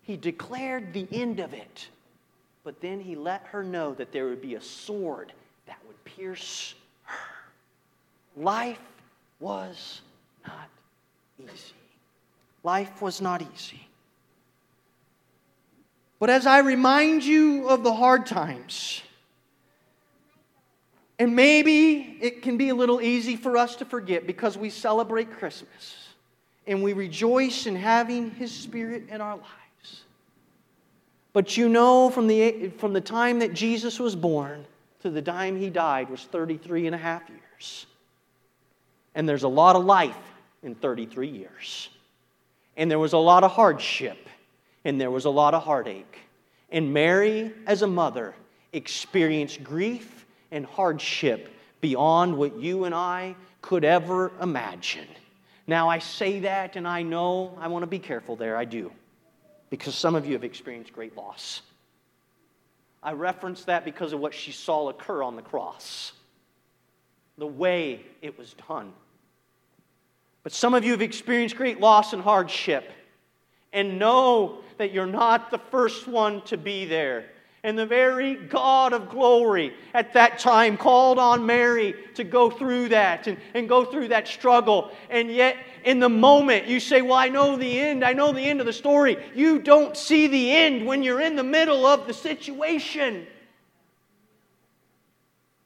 He 0.00 0.16
declared 0.16 0.94
the 0.94 1.06
end 1.12 1.40
of 1.40 1.52
it, 1.52 1.88
but 2.64 2.80
then 2.80 3.00
he 3.00 3.16
let 3.16 3.42
her 3.48 3.62
know 3.62 3.92
that 3.92 4.12
there 4.12 4.24
would 4.28 4.40
be 4.40 4.54
a 4.54 4.62
sword 4.62 5.34
that 5.66 5.76
would 5.86 6.02
pierce 6.06 6.74
her. 7.04 7.44
Life 8.34 8.80
was 9.40 10.00
not 10.46 10.70
easy. 11.42 11.74
Life 12.62 13.00
was 13.00 13.20
not 13.20 13.42
easy. 13.54 13.86
But 16.18 16.30
as 16.30 16.46
I 16.46 16.60
remind 16.60 17.24
you 17.24 17.68
of 17.68 17.82
the 17.84 17.92
hard 17.92 18.26
times, 18.26 19.02
and 21.18 21.34
maybe 21.34 22.18
it 22.20 22.42
can 22.42 22.56
be 22.56 22.70
a 22.70 22.74
little 22.74 23.00
easy 23.00 23.36
for 23.36 23.56
us 23.56 23.76
to 23.76 23.84
forget 23.84 24.26
because 24.26 24.56
we 24.56 24.70
celebrate 24.70 25.30
Christmas 25.30 25.96
and 26.66 26.82
we 26.82 26.92
rejoice 26.92 27.66
in 27.66 27.76
having 27.76 28.30
His 28.32 28.52
Spirit 28.52 29.08
in 29.10 29.20
our 29.20 29.36
lives. 29.36 30.02
But 31.32 31.56
you 31.56 31.68
know, 31.68 32.10
from 32.10 32.26
the, 32.26 32.70
from 32.78 32.92
the 32.92 33.00
time 33.00 33.38
that 33.40 33.52
Jesus 33.52 34.00
was 34.00 34.16
born 34.16 34.64
to 35.02 35.10
the 35.10 35.22
time 35.22 35.58
he 35.58 35.70
died 35.70 36.10
was 36.10 36.24
33 36.24 36.86
and 36.86 36.94
a 36.94 36.98
half 36.98 37.22
years. 37.28 37.86
And 39.14 39.28
there's 39.28 39.44
a 39.44 39.48
lot 39.48 39.76
of 39.76 39.84
life 39.84 40.16
in 40.62 40.74
33 40.74 41.28
years. 41.28 41.88
And 42.76 42.90
there 42.90 42.98
was 42.98 43.12
a 43.12 43.18
lot 43.18 43.44
of 43.44 43.52
hardship. 43.52 44.18
And 44.84 45.00
there 45.00 45.10
was 45.10 45.24
a 45.24 45.30
lot 45.30 45.54
of 45.54 45.64
heartache. 45.64 46.18
And 46.70 46.92
Mary, 46.92 47.52
as 47.66 47.82
a 47.82 47.86
mother, 47.86 48.34
experienced 48.72 49.64
grief 49.64 50.26
and 50.50 50.64
hardship 50.64 51.52
beyond 51.80 52.36
what 52.36 52.56
you 52.56 52.84
and 52.84 52.94
I 52.94 53.34
could 53.62 53.84
ever 53.84 54.32
imagine. 54.40 55.08
Now, 55.66 55.88
I 55.88 55.98
say 55.98 56.40
that, 56.40 56.76
and 56.76 56.86
I 56.86 57.02
know 57.02 57.56
I 57.60 57.68
want 57.68 57.82
to 57.82 57.88
be 57.88 57.98
careful 57.98 58.36
there. 58.36 58.56
I 58.56 58.64
do 58.64 58.92
because 59.70 59.94
some 59.94 60.14
of 60.14 60.26
you 60.26 60.34
have 60.34 60.44
experienced 60.44 60.92
great 60.92 61.16
loss. 61.16 61.62
I 63.02 63.12
reference 63.12 63.64
that 63.64 63.84
because 63.84 64.12
of 64.12 64.20
what 64.20 64.34
she 64.34 64.52
saw 64.52 64.88
occur 64.88 65.22
on 65.22 65.36
the 65.36 65.42
cross, 65.42 66.12
the 67.38 67.46
way 67.46 68.02
it 68.22 68.38
was 68.38 68.54
done. 68.68 68.92
But 70.46 70.52
some 70.52 70.74
of 70.74 70.84
you 70.84 70.92
have 70.92 71.02
experienced 71.02 71.56
great 71.56 71.80
loss 71.80 72.12
and 72.12 72.22
hardship 72.22 72.92
and 73.72 73.98
know 73.98 74.58
that 74.78 74.92
you're 74.92 75.04
not 75.04 75.50
the 75.50 75.58
first 75.58 76.06
one 76.06 76.40
to 76.42 76.56
be 76.56 76.84
there. 76.84 77.24
And 77.64 77.76
the 77.76 77.84
very 77.84 78.36
God 78.36 78.92
of 78.92 79.08
glory 79.08 79.74
at 79.92 80.12
that 80.12 80.38
time 80.38 80.76
called 80.76 81.18
on 81.18 81.44
Mary 81.44 81.96
to 82.14 82.22
go 82.22 82.48
through 82.48 82.90
that 82.90 83.26
and, 83.26 83.38
and 83.54 83.68
go 83.68 83.84
through 83.84 84.06
that 84.06 84.28
struggle. 84.28 84.92
And 85.10 85.32
yet, 85.32 85.56
in 85.82 85.98
the 85.98 86.08
moment, 86.08 86.68
you 86.68 86.78
say, 86.78 87.02
Well, 87.02 87.14
I 87.14 87.28
know 87.28 87.56
the 87.56 87.80
end. 87.80 88.04
I 88.04 88.12
know 88.12 88.32
the 88.32 88.40
end 88.40 88.60
of 88.60 88.66
the 88.66 88.72
story. 88.72 89.16
You 89.34 89.58
don't 89.58 89.96
see 89.96 90.28
the 90.28 90.52
end 90.52 90.86
when 90.86 91.02
you're 91.02 91.22
in 91.22 91.34
the 91.34 91.42
middle 91.42 91.84
of 91.86 92.06
the 92.06 92.14
situation. 92.14 93.26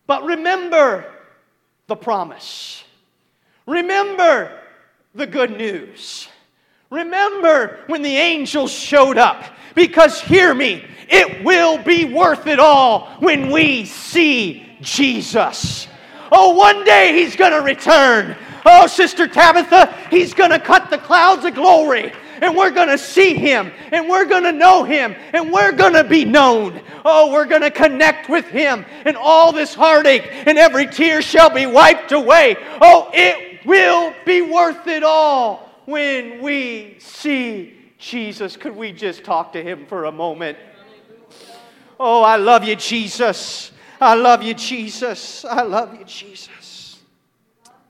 But 0.07 0.25
remember 0.25 1.05
the 1.87 1.97
promise. 1.97 2.83
Remember 3.67 4.57
the 5.15 5.27
good 5.27 5.57
news. 5.57 6.29
Remember 6.91 7.81
when 7.87 8.03
the 8.03 8.17
angels 8.17 8.73
showed 8.73 9.19
up. 9.19 9.45
Because 9.75 10.21
hear 10.21 10.53
me, 10.53 10.85
it 11.09 11.45
will 11.45 11.79
be 11.79 12.05
worth 12.05 12.47
it 12.47 12.59
all 12.59 13.07
when 13.21 13.51
we 13.51 13.85
see 13.85 14.67
Jesus. 14.81 15.87
Oh, 16.33 16.55
one 16.55 16.85
day 16.85 17.13
he's 17.13 17.37
going 17.37 17.53
to 17.53 17.61
return. 17.61 18.37
Oh, 18.67 18.87
Sister 18.87 19.27
Tabitha, 19.27 19.95
he's 20.11 20.35
going 20.35 20.51
to 20.51 20.59
cut 20.59 20.91
the 20.91 20.99
clouds 20.99 21.45
of 21.45 21.55
glory 21.55 22.13
and 22.41 22.57
we're 22.57 22.71
going 22.71 22.89
to 22.89 22.99
see 22.99 23.35
him 23.35 23.71
and 23.93 24.09
we're 24.09 24.25
going 24.25 24.45
to 24.45 24.53
know 24.53 24.85
him 24.85 25.15
and 25.33 25.53
we're 25.53 25.73
going 25.73 25.93
to 25.93 26.05
be 26.05 26.25
known. 26.25 26.81
Oh, 27.05 27.33
we're 27.33 27.47
going 27.47 27.63
to 27.63 27.71
connect 27.71 28.29
with 28.29 28.47
him 28.47 28.85
and 29.05 29.17
all 29.17 29.53
this 29.53 29.75
heartache 29.75 30.29
and 30.47 30.59
every 30.59 30.87
tear 30.87 31.23
shall 31.23 31.51
be 31.51 31.67
wiped 31.67 32.13
away. 32.13 32.57
Oh, 32.81 33.11
it 33.13 33.50
will 33.65 34.15
be 34.25 34.43
worth 34.43 34.87
it 34.87 35.03
all 35.03 35.71
when 35.85 36.41
we 36.41 36.97
see 36.99 37.77
Jesus. 37.99 38.57
Could 38.57 38.77
we 38.77 38.93
just 38.93 39.25
talk 39.25 39.53
to 39.53 39.63
him 39.63 39.87
for 39.87 40.05
a 40.05 40.13
moment? 40.13 40.59
Oh, 41.99 42.23
I 42.23 42.37
love 42.37 42.65
you, 42.65 42.77
Jesus. 42.77 43.73
I 44.01 44.15
love 44.15 44.43
you, 44.43 44.55
Jesus. 44.55 45.45
I 45.45 45.63
love 45.63 45.99
you, 45.99 46.05
Jesus. 46.05 46.99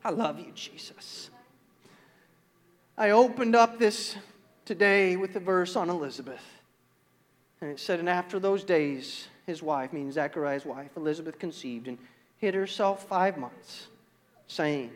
I 0.05 0.11
love 0.11 0.39
you, 0.41 0.51
Jesus. 0.55 1.31
I 2.99 3.11
opened 3.11 3.55
up 3.55 3.79
this 3.79 4.17
today 4.65 5.17
with 5.17 5.37
a 5.37 5.41
verse 5.41 5.77
on 5.77 5.89
Elizabeth. 5.89 6.45
And 7.61 7.71
it 7.71 7.79
said, 7.79 8.01
And 8.01 8.09
after 8.09 8.39
those 8.39 8.65
days, 8.65 9.29
his 9.47 9.63
wife, 9.63 9.93
meaning 9.93 10.11
Zachariah's 10.11 10.65
wife, 10.65 10.91
Elizabeth 10.97 11.39
conceived 11.39 11.89
and 11.89 11.99
hid 12.39 12.55
herself 12.55 13.07
five 13.07 13.37
months, 13.37 13.87
saying, 14.49 14.91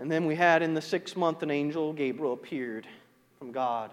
and 0.00 0.10
then 0.10 0.24
we 0.24 0.34
had 0.34 0.62
in 0.62 0.72
the 0.72 0.80
sixth 0.80 1.14
month 1.14 1.42
an 1.42 1.50
angel, 1.50 1.92
Gabriel, 1.92 2.32
appeared 2.32 2.86
from 3.38 3.52
God 3.52 3.90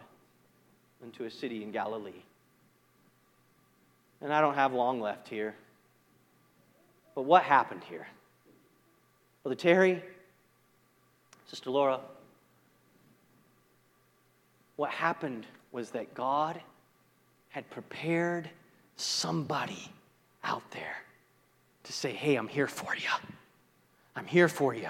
into 1.04 1.26
a 1.26 1.30
city 1.30 1.63
in 1.63 1.72
Galilee. 1.72 2.24
And 4.22 4.32
I 4.32 4.39
don't 4.39 4.54
have 4.54 4.72
long 4.72 5.02
left 5.02 5.28
here. 5.28 5.54
But 7.13 7.24
what 7.24 7.43
happened 7.43 7.82
here? 7.89 8.08
Brother 9.43 9.58
Terry, 9.58 10.02
Sister 11.46 11.72
Laura, 11.72 12.00
what 14.78 14.91
happened 14.91 15.46
was 15.74 15.89
that 15.89 16.13
God 16.13 16.58
had 17.50 17.70
prepared 17.70 18.50
somebody 18.96 19.91
out 20.46 20.63
there 20.72 20.96
to 21.84 21.91
say, 21.91 22.13
Hey, 22.13 22.36
I'm 22.36 22.48
here 22.48 22.67
for 22.67 22.96
you. 22.96 23.10
I'm 24.15 24.26
here 24.26 24.48
for 24.48 24.74
you. 24.74 24.88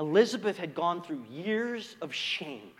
Elizabeth 0.00 0.56
had 0.56 0.74
gone 0.74 1.02
through 1.02 1.22
years 1.30 1.94
of 2.00 2.12
shame. 2.12 2.72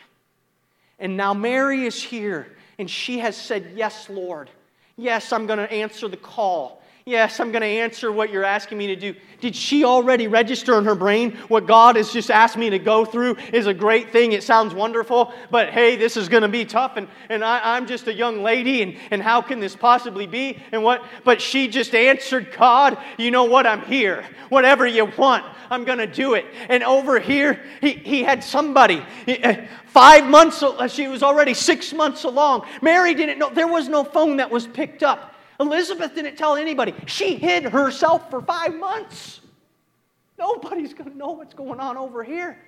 And 0.99 1.17
now 1.19 1.35
Mary 1.35 1.85
is 1.85 2.03
here, 2.03 2.57
and 2.79 2.91
she 2.91 3.19
has 3.19 3.37
said, 3.37 3.73
Yes, 3.77 4.09
Lord. 4.09 4.51
Yes, 4.97 5.33
I'm 5.33 5.47
going 5.47 5.59
to 5.59 5.71
answer 5.71 6.09
the 6.09 6.17
call. 6.17 6.83
Yes, 7.11 7.41
I'm 7.41 7.51
going 7.51 7.63
to 7.63 7.67
answer 7.67 8.13
what 8.13 8.31
you're 8.31 8.45
asking 8.45 8.79
me 8.79 8.87
to 8.87 8.95
do. 8.95 9.17
Did 9.41 9.57
she 9.57 9.83
already 9.83 10.29
register 10.29 10.79
in 10.79 10.85
her 10.85 10.95
brain 10.95 11.33
what 11.49 11.67
God 11.67 11.97
has 11.97 12.13
just 12.13 12.31
asked 12.31 12.57
me 12.57 12.71
to 12.71 12.79
go 12.79 13.05
through 13.05 13.35
is 13.53 13.67
a 13.67 13.75
great 13.75 14.13
thing? 14.13 14.31
It 14.31 14.45
sounds 14.45 14.75
wonderful, 14.75 15.33
but 15.51 15.71
hey, 15.71 15.97
this 15.97 16.17
is 16.17 16.29
going 16.29 16.45
to 16.45 16.49
be 16.49 16.65
tough, 16.65 16.93
and, 16.97 17.09
and 17.29 17.43
I, 17.43 17.77
am 17.77 17.89
just 17.89 18.07
a 18.07 18.15
young 18.15 18.45
lady, 18.45 18.83
and, 18.83 18.97
and 19.11 19.21
how 19.21 19.43
can 19.43 19.59
this 19.59 19.75
possibly 19.75 20.29
be? 20.29 20.63
And 20.71 20.85
what? 20.85 21.03
But 21.25 21.41
she 21.41 21.67
just 21.67 21.97
answered, 21.97 22.55
God, 22.57 22.97
you 23.19 23.33
know 23.33 23.43
what? 23.43 23.67
I'm 23.67 23.83
here. 23.83 24.25
Whatever 24.49 24.87
you 24.87 25.07
want, 25.19 25.45
I'm 25.69 25.85
going 25.85 25.99
to 25.99 26.07
do 26.07 26.35
it. 26.35 26.47
And 26.69 26.85
over 26.85 27.19
here, 27.19 27.61
he, 27.81 27.95
he 27.95 28.23
had 28.23 28.45
somebody. 28.45 29.03
Uh, 29.27 29.55
five 29.87 30.31
months, 30.31 30.63
she 30.93 31.09
was 31.09 31.25
already 31.25 31.55
six 31.55 31.93
months 31.93 32.23
along. 32.23 32.69
Mary 32.83 33.15
didn't 33.15 33.41
know, 33.41 33.51
there 33.51 33.67
was 33.67 33.89
no 33.89 34.05
phone 34.05 34.37
that 34.37 34.49
was 34.49 34.69
picked 34.69 35.03
up. 35.03 35.30
Elizabeth 35.61 36.15
didn't 36.15 36.37
tell 36.37 36.57
anybody. 36.57 36.95
She 37.07 37.37
hid 37.37 37.65
herself 37.65 38.31
for 38.31 38.41
five 38.41 38.75
months. 38.75 39.41
Nobody's 40.39 40.95
going 40.95 41.11
to 41.11 41.17
know 41.17 41.33
what's 41.33 41.53
going 41.53 41.79
on 41.79 41.99
over 41.99 42.25
here. 42.25 42.59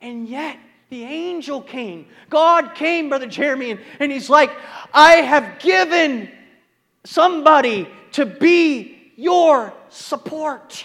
And 0.00 0.28
yet, 0.28 0.56
the 0.90 1.02
angel 1.02 1.60
came. 1.60 2.06
God 2.30 2.74
came, 2.74 3.08
Brother 3.08 3.26
Jeremy, 3.26 3.72
and, 3.72 3.80
and 3.98 4.12
he's 4.12 4.30
like, 4.30 4.50
I 4.94 5.14
have 5.14 5.58
given 5.58 6.30
somebody 7.04 7.88
to 8.12 8.26
be 8.26 9.12
your 9.16 9.72
support. 9.88 10.84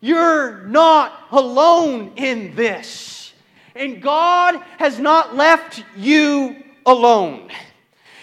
You're 0.00 0.62
not 0.64 1.12
alone 1.30 2.12
in 2.16 2.54
this. 2.54 3.32
And 3.74 4.02
God 4.02 4.56
has 4.78 4.98
not 4.98 5.36
left 5.36 5.84
you 5.96 6.56
alone. 6.86 7.50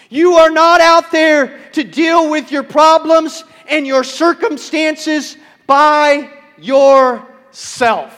You 0.09 0.33
are 0.33 0.49
not 0.49 0.81
out 0.81 1.11
there 1.11 1.59
to 1.71 1.83
deal 1.83 2.29
with 2.29 2.51
your 2.51 2.63
problems 2.63 3.43
and 3.67 3.87
your 3.87 4.03
circumstances 4.03 5.37
by 5.67 6.31
yourself. 6.57 8.13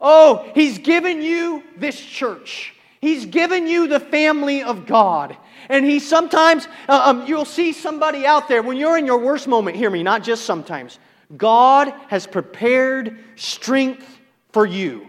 Oh, 0.00 0.50
He's 0.54 0.78
given 0.78 1.22
you 1.22 1.62
this 1.76 2.00
church. 2.00 2.74
He's 3.00 3.26
given 3.26 3.66
you 3.66 3.88
the 3.88 4.00
family 4.00 4.62
of 4.62 4.86
God. 4.86 5.36
And 5.68 5.84
He 5.84 5.98
sometimes, 5.98 6.68
uh, 6.88 7.02
um, 7.04 7.26
you'll 7.26 7.44
see 7.44 7.72
somebody 7.72 8.26
out 8.26 8.48
there, 8.48 8.62
when 8.62 8.76
you're 8.76 8.96
in 8.96 9.06
your 9.06 9.18
worst 9.18 9.48
moment, 9.48 9.76
hear 9.76 9.90
me, 9.90 10.02
not 10.02 10.22
just 10.22 10.44
sometimes. 10.44 10.98
God 11.36 11.92
has 12.08 12.26
prepared 12.26 13.18
strength 13.36 14.18
for 14.52 14.64
you. 14.64 15.08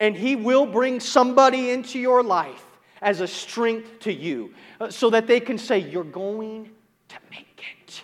And 0.00 0.16
He 0.16 0.36
will 0.36 0.66
bring 0.66 1.00
somebody 1.00 1.70
into 1.70 1.98
your 1.98 2.22
life 2.22 2.64
as 3.02 3.20
a 3.20 3.26
strength 3.26 4.00
to 4.00 4.12
you 4.12 4.54
uh, 4.80 4.88
so 4.88 5.10
that 5.10 5.26
they 5.26 5.40
can 5.40 5.58
say, 5.58 5.78
You're 5.78 6.04
going 6.04 6.70
to 7.08 7.16
make 7.30 7.62
it. 7.84 8.02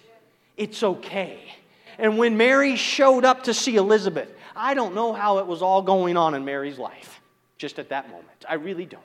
It's 0.56 0.82
okay. 0.82 1.40
And 1.98 2.18
when 2.18 2.36
Mary 2.36 2.76
showed 2.76 3.24
up 3.24 3.44
to 3.44 3.54
see 3.54 3.76
Elizabeth, 3.76 4.28
I 4.54 4.74
don't 4.74 4.94
know 4.94 5.12
how 5.12 5.38
it 5.38 5.46
was 5.46 5.62
all 5.62 5.82
going 5.82 6.16
on 6.16 6.34
in 6.34 6.44
Mary's 6.44 6.78
life 6.78 7.20
just 7.56 7.78
at 7.78 7.88
that 7.88 8.08
moment. 8.08 8.44
I 8.48 8.54
really 8.54 8.86
don't. 8.86 9.02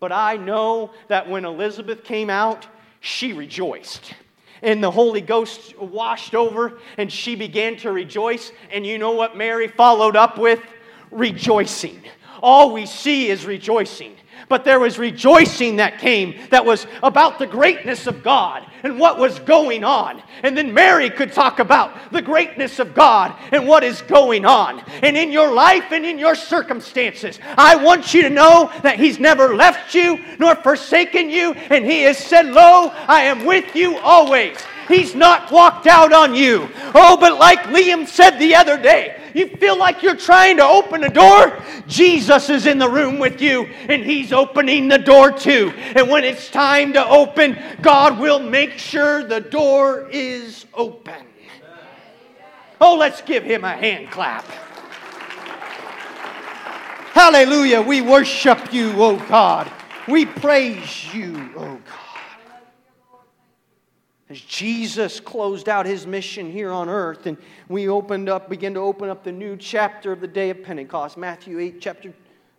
But 0.00 0.12
I 0.12 0.36
know 0.36 0.90
that 1.08 1.28
when 1.28 1.44
Elizabeth 1.44 2.04
came 2.04 2.30
out, 2.30 2.66
she 3.00 3.32
rejoiced. 3.32 4.14
And 4.62 4.82
the 4.82 4.90
Holy 4.90 5.20
Ghost 5.20 5.78
washed 5.78 6.34
over, 6.34 6.78
and 6.98 7.12
she 7.12 7.36
began 7.36 7.76
to 7.78 7.92
rejoice. 7.92 8.52
And 8.72 8.86
you 8.86 8.98
know 8.98 9.12
what 9.12 9.36
Mary 9.36 9.68
followed 9.68 10.16
up 10.16 10.38
with? 10.38 10.60
Rejoicing. 11.10 12.02
All 12.42 12.72
we 12.72 12.86
see 12.86 13.28
is 13.28 13.46
rejoicing 13.46 14.16
but 14.48 14.64
there 14.64 14.80
was 14.80 14.98
rejoicing 14.98 15.76
that 15.76 15.98
came 15.98 16.36
that 16.50 16.64
was 16.64 16.86
about 17.02 17.38
the 17.38 17.46
greatness 17.46 18.06
of 18.06 18.22
God 18.22 18.64
and 18.82 18.98
what 18.98 19.18
was 19.18 19.38
going 19.40 19.82
on. 19.82 20.22
And 20.42 20.56
then 20.56 20.72
Mary 20.72 21.10
could 21.10 21.32
talk 21.32 21.58
about 21.58 22.12
the 22.12 22.22
greatness 22.22 22.78
of 22.78 22.94
God 22.94 23.34
and 23.52 23.66
what 23.66 23.82
is 23.82 24.02
going 24.02 24.44
on. 24.44 24.80
And 25.02 25.16
in 25.16 25.32
your 25.32 25.52
life 25.52 25.90
and 25.90 26.04
in 26.06 26.18
your 26.18 26.34
circumstances, 26.34 27.40
I 27.58 27.76
want 27.76 28.14
you 28.14 28.22
to 28.22 28.30
know 28.30 28.70
that 28.82 28.98
He's 28.98 29.18
never 29.18 29.56
left 29.56 29.94
you 29.94 30.24
nor 30.38 30.54
forsaken 30.54 31.30
you, 31.30 31.52
and 31.52 31.84
He 31.84 32.02
has 32.02 32.18
said, 32.18 32.46
Lo, 32.46 32.90
I 33.08 33.22
am 33.22 33.44
with 33.44 33.74
you 33.74 33.98
always. 33.98 34.58
He's 34.88 35.14
not 35.14 35.50
walked 35.50 35.86
out 35.86 36.12
on 36.12 36.34
you. 36.34 36.68
Oh, 36.94 37.16
but 37.18 37.38
like 37.38 37.60
Liam 37.64 38.06
said 38.06 38.38
the 38.38 38.54
other 38.54 38.80
day, 38.80 39.20
you 39.34 39.48
feel 39.48 39.78
like 39.78 40.02
you're 40.02 40.16
trying 40.16 40.56
to 40.56 40.64
open 40.64 41.04
a 41.04 41.10
door, 41.10 41.62
Jesus 41.86 42.48
is 42.48 42.66
in 42.66 42.78
the 42.78 42.88
room 42.88 43.18
with 43.18 43.42
you 43.42 43.64
and 43.88 44.02
He's 44.02 44.32
opening 44.32 44.88
the 44.88 44.98
door 44.98 45.30
too. 45.30 45.72
And 45.94 46.08
when 46.08 46.24
it's 46.24 46.50
time 46.50 46.92
to 46.94 47.06
open, 47.06 47.58
God 47.82 48.18
will 48.18 48.40
make 48.40 48.72
sure 48.78 49.22
the 49.22 49.40
door 49.40 50.08
is 50.10 50.64
open. 50.72 51.26
Oh, 52.80 52.96
let's 52.96 53.20
give 53.22 53.44
Him 53.44 53.64
a 53.64 53.72
hand 53.72 54.10
clap. 54.10 54.44
Hallelujah. 57.12 57.80
We 57.80 58.02
worship 58.02 58.72
you, 58.72 58.92
oh 58.96 59.16
God. 59.28 59.70
We 60.08 60.26
praise 60.26 61.12
you, 61.14 61.50
oh 61.56 61.78
God. 61.86 62.05
As 64.36 64.42
Jesus 64.42 65.18
closed 65.18 65.66
out 65.66 65.86
his 65.86 66.06
mission 66.06 66.52
here 66.52 66.70
on 66.70 66.90
earth, 66.90 67.24
and 67.24 67.38
we 67.70 67.88
opened 67.88 68.28
up, 68.28 68.50
began 68.50 68.74
to 68.74 68.80
open 68.80 69.08
up 69.08 69.24
the 69.24 69.32
new 69.32 69.56
chapter 69.56 70.12
of 70.12 70.20
the 70.20 70.26
day 70.26 70.50
of 70.50 70.62
Pentecost, 70.62 71.16
Matthew 71.16 71.58
8, 71.58 71.80
chapter, 71.80 72.12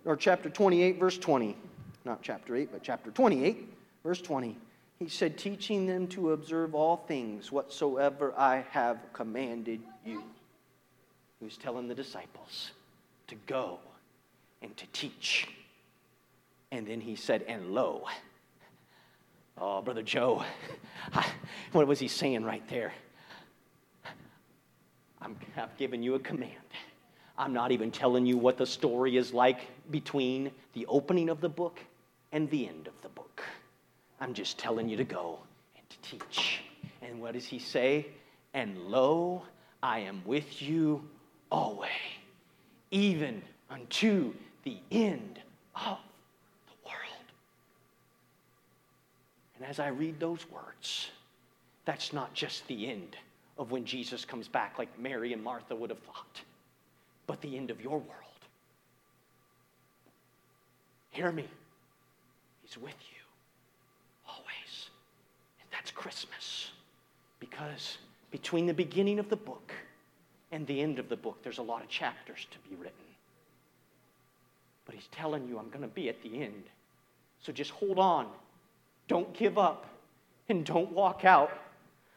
or 0.04 0.16
chapter 0.16 0.50
28, 0.50 1.00
verse 1.00 1.20
20. 1.20 1.56
Not 2.04 2.24
chapter 2.24 2.56
8, 2.56 2.70
but 2.72 2.82
chapter 2.82 3.12
28, 3.12 3.72
verse 4.04 4.20
20. 4.22 4.58
He 4.98 5.08
said, 5.08 5.38
teaching 5.38 5.86
them 5.86 6.08
to 6.08 6.32
observe 6.32 6.74
all 6.74 6.98
things 7.08 7.52
whatsoever 7.52 8.34
I 8.36 8.66
have 8.72 8.98
commanded 9.14 9.80
you. 10.04 10.24
He 11.38 11.46
was 11.46 11.58
telling 11.58 11.88
the 11.88 11.94
disciples 11.94 12.72
to 13.28 13.36
go 13.46 13.78
and 14.64 14.76
to 14.78 14.88
teach. 14.94 15.48
And 16.72 16.88
then 16.88 17.02
he 17.02 17.16
said, 17.16 17.44
and 17.48 17.70
lo, 17.76 18.06
Oh, 19.60 19.82
Brother 19.82 20.04
Joe, 20.04 20.44
what 21.72 21.88
was 21.88 22.00
he 22.00 22.08
saying 22.08 22.44
right 22.44 22.68
there? 22.70 22.94
I'm, 25.20 25.36
I've 25.56 25.76
given 25.78 26.04
you 26.04 26.14
a 26.14 26.20
command. 26.20 26.52
I'm 27.40 27.54
not 27.54 27.72
even 27.72 27.90
telling 27.90 28.26
you 28.26 28.38
what 28.38 28.58
the 28.58 28.66
story 28.66 29.18
is 29.18 29.34
like 29.34 29.68
between 29.90 30.52
the 30.74 30.86
opening 30.86 31.30
of 31.30 31.42
the 31.42 31.50
book 31.50 31.80
and 32.32 32.50
the 32.52 32.68
end 32.68 32.88
of 32.88 33.02
the 33.02 33.10
book. 33.10 33.44
I'm 34.20 34.34
just 34.34 34.60
telling 34.60 34.90
you 34.90 34.98
to 34.98 35.04
go 35.04 35.40
and 35.76 35.90
to 35.90 35.98
teach. 36.02 36.62
And 37.02 37.20
what 37.20 37.34
does 37.34 37.46
he 37.46 37.58
say? 37.58 38.08
And 38.54 38.78
lo, 38.78 39.42
I 39.82 40.00
am 40.00 40.22
with 40.26 40.62
you 40.62 41.04
always, 41.52 41.90
even 42.92 43.42
unto 43.72 44.34
the 44.64 44.78
end 44.92 45.40
of 45.76 45.98
And 49.57 49.57
as 49.68 49.80
I 49.80 49.90
read 49.90 50.20
those 50.20 50.46
words, 50.50 51.10
that's 51.86 52.14
not 52.14 52.34
just 52.34 52.66
the 52.68 52.90
end 52.90 53.18
of 53.58 53.72
when 53.72 53.86
Jesus 53.86 54.24
comes 54.24 54.48
back, 54.48 54.78
like 54.78 54.98
Mary 55.00 55.34
and 55.34 55.44
Martha 55.44 55.76
would 55.76 55.90
have 55.90 56.00
thought, 56.00 56.42
but 57.28 57.42
the 57.42 57.58
end 57.58 57.70
of 57.70 57.82
your 57.82 57.98
world. 57.98 58.14
Hear 61.10 61.32
me. 61.32 61.48
He's 62.64 62.78
with 62.78 62.96
you 63.12 63.24
always. 64.28 64.90
And 65.60 65.70
that's 65.72 65.92
Christmas. 65.92 66.72
Because 67.40 67.98
between 68.32 68.68
the 68.68 68.74
beginning 68.74 69.20
of 69.20 69.30
the 69.30 69.36
book 69.36 69.74
and 70.52 70.66
the 70.66 70.80
end 70.80 70.98
of 70.98 71.10
the 71.10 71.18
book, 71.18 71.40
there's 71.44 71.58
a 71.58 71.64
lot 71.64 71.84
of 71.84 71.90
chapters 71.90 72.48
to 72.52 72.70
be 72.70 72.76
written. 72.76 72.94
But 74.86 74.96
he's 74.96 75.08
telling 75.12 75.48
you, 75.48 75.60
I'm 75.60 75.70
going 75.70 75.82
to 75.82 75.88
be 75.88 76.08
at 76.08 76.22
the 76.22 76.42
end. 76.42 76.64
So 77.42 77.52
just 77.52 77.72
hold 77.72 78.00
on 78.00 78.28
don't 79.08 79.34
give 79.34 79.58
up 79.58 79.86
and 80.50 80.66
don't 80.66 80.92
walk 80.92 81.26
out. 81.26 81.52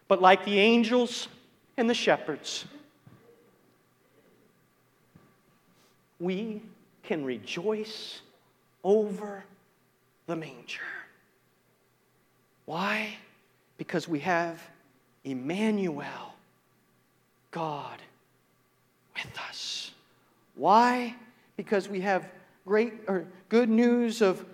But 0.09 0.21
like 0.21 0.45
the 0.45 0.59
angels 0.59 1.29
and 1.77 1.89
the 1.89 1.95
shepherds, 1.95 2.65
we 6.19 6.63
can 7.03 7.25
rejoice 7.25 8.21
over 8.85 9.45
the 10.27 10.37
manger. 10.37 10.81
Why? 12.67 13.17
Because 13.79 14.07
we 14.07 14.21
have 14.21 14.63
Emmanuel, 15.25 16.35
God 17.51 18.01
with 19.15 19.39
us. 19.49 19.91
Why? 20.55 21.15
Because 21.57 21.89
we 21.89 22.01
have 22.01 22.29
great 22.67 22.95
or 23.09 23.27
good 23.49 23.69
news 23.69 24.23
of 24.23 24.45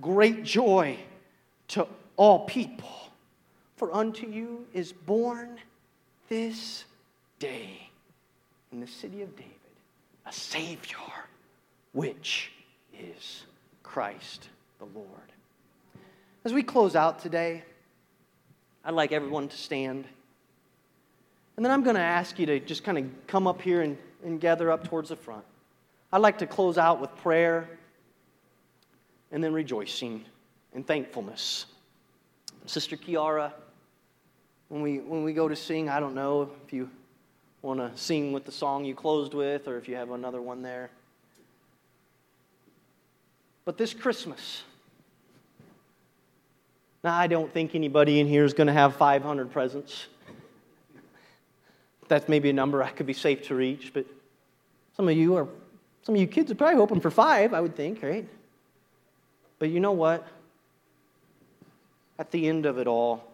great 0.00 0.44
joy 0.44 0.98
to 1.68 1.86
all 2.16 2.40
people. 2.40 2.90
For 3.76 3.92
unto 3.92 4.26
you 4.28 4.66
is 4.72 4.92
born 4.92 5.58
this 6.28 6.84
day 7.38 7.90
in 8.72 8.80
the 8.80 8.86
city 8.86 9.22
of 9.22 9.34
David 9.36 9.50
a 10.26 10.32
Savior, 10.32 10.96
which 11.92 12.50
is 12.98 13.44
Christ 13.82 14.48
the 14.78 14.86
Lord. 14.86 15.08
As 16.44 16.52
we 16.52 16.62
close 16.62 16.96
out 16.96 17.18
today, 17.18 17.62
I'd 18.84 18.94
like 18.94 19.12
everyone 19.12 19.48
to 19.48 19.56
stand. 19.56 20.06
And 21.56 21.64
then 21.64 21.72
I'm 21.72 21.82
going 21.84 21.96
to 21.96 22.02
ask 22.02 22.38
you 22.38 22.46
to 22.46 22.60
just 22.60 22.84
kind 22.84 22.98
of 22.98 23.04
come 23.26 23.46
up 23.46 23.62
here 23.62 23.82
and, 23.82 23.96
and 24.24 24.40
gather 24.40 24.70
up 24.70 24.84
towards 24.84 25.10
the 25.10 25.16
front. 25.16 25.44
I'd 26.12 26.18
like 26.18 26.38
to 26.38 26.46
close 26.46 26.78
out 26.78 27.00
with 27.00 27.14
prayer 27.16 27.68
and 29.30 29.42
then 29.42 29.52
rejoicing 29.52 30.24
and 30.74 30.86
thankfulness. 30.86 31.66
Sister 32.66 32.96
Kiara, 32.96 33.52
when 34.68 34.82
we, 34.82 34.98
when 34.98 35.22
we 35.22 35.32
go 35.32 35.48
to 35.48 35.56
sing, 35.56 35.88
I 35.88 36.00
don't 36.00 36.14
know 36.14 36.50
if 36.66 36.72
you 36.72 36.90
want 37.62 37.80
to 37.80 37.90
sing 38.00 38.32
with 38.32 38.44
the 38.44 38.52
song 38.52 38.84
you 38.84 38.94
closed 38.94 39.34
with 39.34 39.68
or 39.68 39.78
if 39.78 39.88
you 39.88 39.96
have 39.96 40.10
another 40.10 40.42
one 40.42 40.62
there. 40.62 40.90
But 43.64 43.78
this 43.78 43.94
Christmas, 43.94 44.62
now 47.02 47.14
I 47.14 47.26
don't 47.26 47.52
think 47.52 47.74
anybody 47.74 48.20
in 48.20 48.26
here 48.26 48.44
is 48.44 48.52
going 48.52 48.66
to 48.66 48.72
have 48.72 48.96
500 48.96 49.50
presents. 49.50 50.06
That's 52.08 52.28
maybe 52.28 52.50
a 52.50 52.52
number 52.52 52.82
I 52.82 52.90
could 52.90 53.06
be 53.06 53.14
safe 53.14 53.46
to 53.48 53.54
reach, 53.54 53.92
but 53.94 54.04
some 54.96 55.08
of 55.08 55.16
you 55.16 55.36
are, 55.36 55.48
some 56.02 56.14
of 56.14 56.20
you 56.20 56.26
kids 56.26 56.50
are 56.50 56.54
probably 56.54 56.76
hoping 56.76 57.00
for 57.00 57.10
five, 57.10 57.54
I 57.54 57.60
would 57.60 57.74
think, 57.74 58.02
right? 58.02 58.28
But 59.58 59.70
you 59.70 59.80
know 59.80 59.92
what? 59.92 60.26
At 62.18 62.30
the 62.30 62.48
end 62.48 62.66
of 62.66 62.78
it 62.78 62.86
all, 62.86 63.24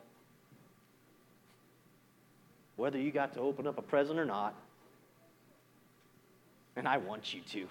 whether 2.77 2.99
you 2.99 3.11
got 3.11 3.35
to 3.35 3.41
open 3.41 3.67
up 3.67 3.77
a 3.77 3.83
present 3.83 4.19
or 4.19 4.25
not, 4.25 4.55
and 6.77 6.89
I 6.89 6.97
want 6.97 7.35
you 7.35 7.43
to, 7.53 7.67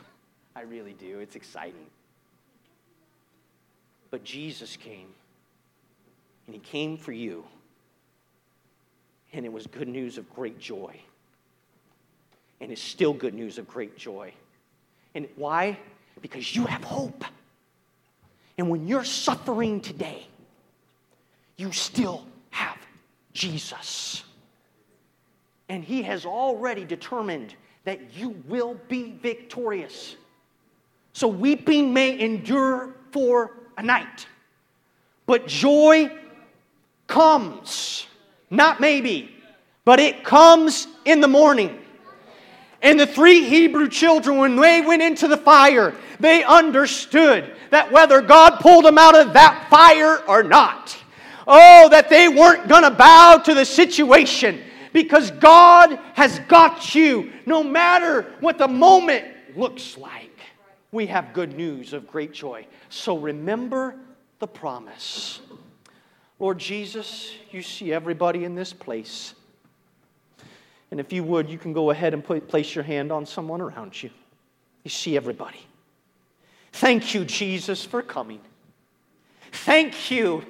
I 0.55 0.61
really 0.61 0.93
do, 0.93 1.19
it's 1.19 1.35
exciting. 1.35 1.87
But 4.11 4.23
Jesus 4.23 4.77
came, 4.77 5.07
and 6.45 6.53
He 6.53 6.59
came 6.59 6.95
for 6.97 7.11
you, 7.11 7.43
and 9.33 9.45
it 9.45 9.51
was 9.51 9.65
good 9.65 9.87
news 9.87 10.17
of 10.17 10.31
great 10.35 10.59
joy. 10.59 10.95
And 12.61 12.71
it's 12.71 12.81
still 12.81 13.13
good 13.13 13.33
news 13.33 13.57
of 13.57 13.67
great 13.67 13.97
joy. 13.97 14.33
And 15.15 15.27
why? 15.37 15.79
Because 16.21 16.55
you 16.55 16.65
have 16.65 16.83
hope. 16.83 17.23
And 18.57 18.69
when 18.69 18.87
you're 18.87 19.05
suffering 19.05 19.79
today, 19.79 20.27
you 21.59 21.73
still 21.73 22.25
have 22.51 22.77
Jesus. 23.33 24.23
And 25.67 25.83
He 25.83 26.01
has 26.03 26.25
already 26.25 26.85
determined 26.85 27.53
that 27.83 27.99
you 28.15 28.29
will 28.47 28.79
be 28.87 29.17
victorious. 29.21 30.15
So 31.13 31.27
weeping 31.27 31.93
may 31.93 32.17
endure 32.17 32.95
for 33.11 33.51
a 33.77 33.83
night, 33.83 34.25
but 35.25 35.47
joy 35.47 36.11
comes. 37.07 38.07
Not 38.49 38.79
maybe, 38.79 39.35
but 39.83 39.99
it 39.99 40.23
comes 40.23 40.87
in 41.03 41.19
the 41.19 41.27
morning. 41.27 41.77
And 42.81 42.97
the 42.97 43.05
three 43.05 43.43
Hebrew 43.43 43.89
children, 43.89 44.37
when 44.37 44.55
they 44.55 44.81
went 44.81 45.01
into 45.01 45.27
the 45.27 45.37
fire, 45.37 45.93
they 46.19 46.43
understood 46.43 47.53
that 47.71 47.91
whether 47.91 48.21
God 48.21 48.59
pulled 48.59 48.85
them 48.85 48.97
out 48.97 49.17
of 49.17 49.33
that 49.33 49.67
fire 49.69 50.23
or 50.25 50.41
not, 50.41 50.97
oh, 51.49 51.89
that 51.89 52.09
they 52.09 52.29
weren't 52.29 52.69
going 52.69 52.83
to 52.83 52.91
bow 52.91 53.37
to 53.43 53.53
the 53.53 53.65
situation 53.65 54.61
because 54.93 55.31
God 55.31 55.99
has 56.13 56.39
got 56.47 56.95
you 56.95 57.33
no 57.45 57.63
matter 57.63 58.33
what 58.39 58.57
the 58.57 58.67
moment 58.67 59.25
looks 59.55 59.97
like. 59.97 60.29
We 60.91 61.07
have 61.07 61.33
good 61.33 61.55
news 61.55 61.93
of 61.93 62.07
great 62.07 62.33
joy. 62.33 62.65
So 62.89 63.17
remember 63.17 63.95
the 64.39 64.47
promise. 64.47 65.41
Lord 66.39 66.57
Jesus, 66.57 67.33
you 67.51 67.61
see 67.61 67.91
everybody 67.91 68.45
in 68.45 68.55
this 68.55 68.71
place. 68.71 69.33
And 70.91 70.99
if 70.99 71.11
you 71.11 71.23
would, 71.23 71.49
you 71.49 71.57
can 71.57 71.73
go 71.73 71.91
ahead 71.91 72.13
and 72.13 72.23
put, 72.23 72.47
place 72.47 72.73
your 72.73 72.83
hand 72.83 73.11
on 73.11 73.25
someone 73.25 73.61
around 73.61 74.01
you. 74.01 74.09
You 74.83 74.89
see 74.89 75.17
everybody. 75.17 75.59
Thank 76.71 77.13
you, 77.13 77.25
Jesus, 77.25 77.83
for 77.83 78.01
coming. 78.01 78.39
Thank 79.51 80.09
you 80.09 80.45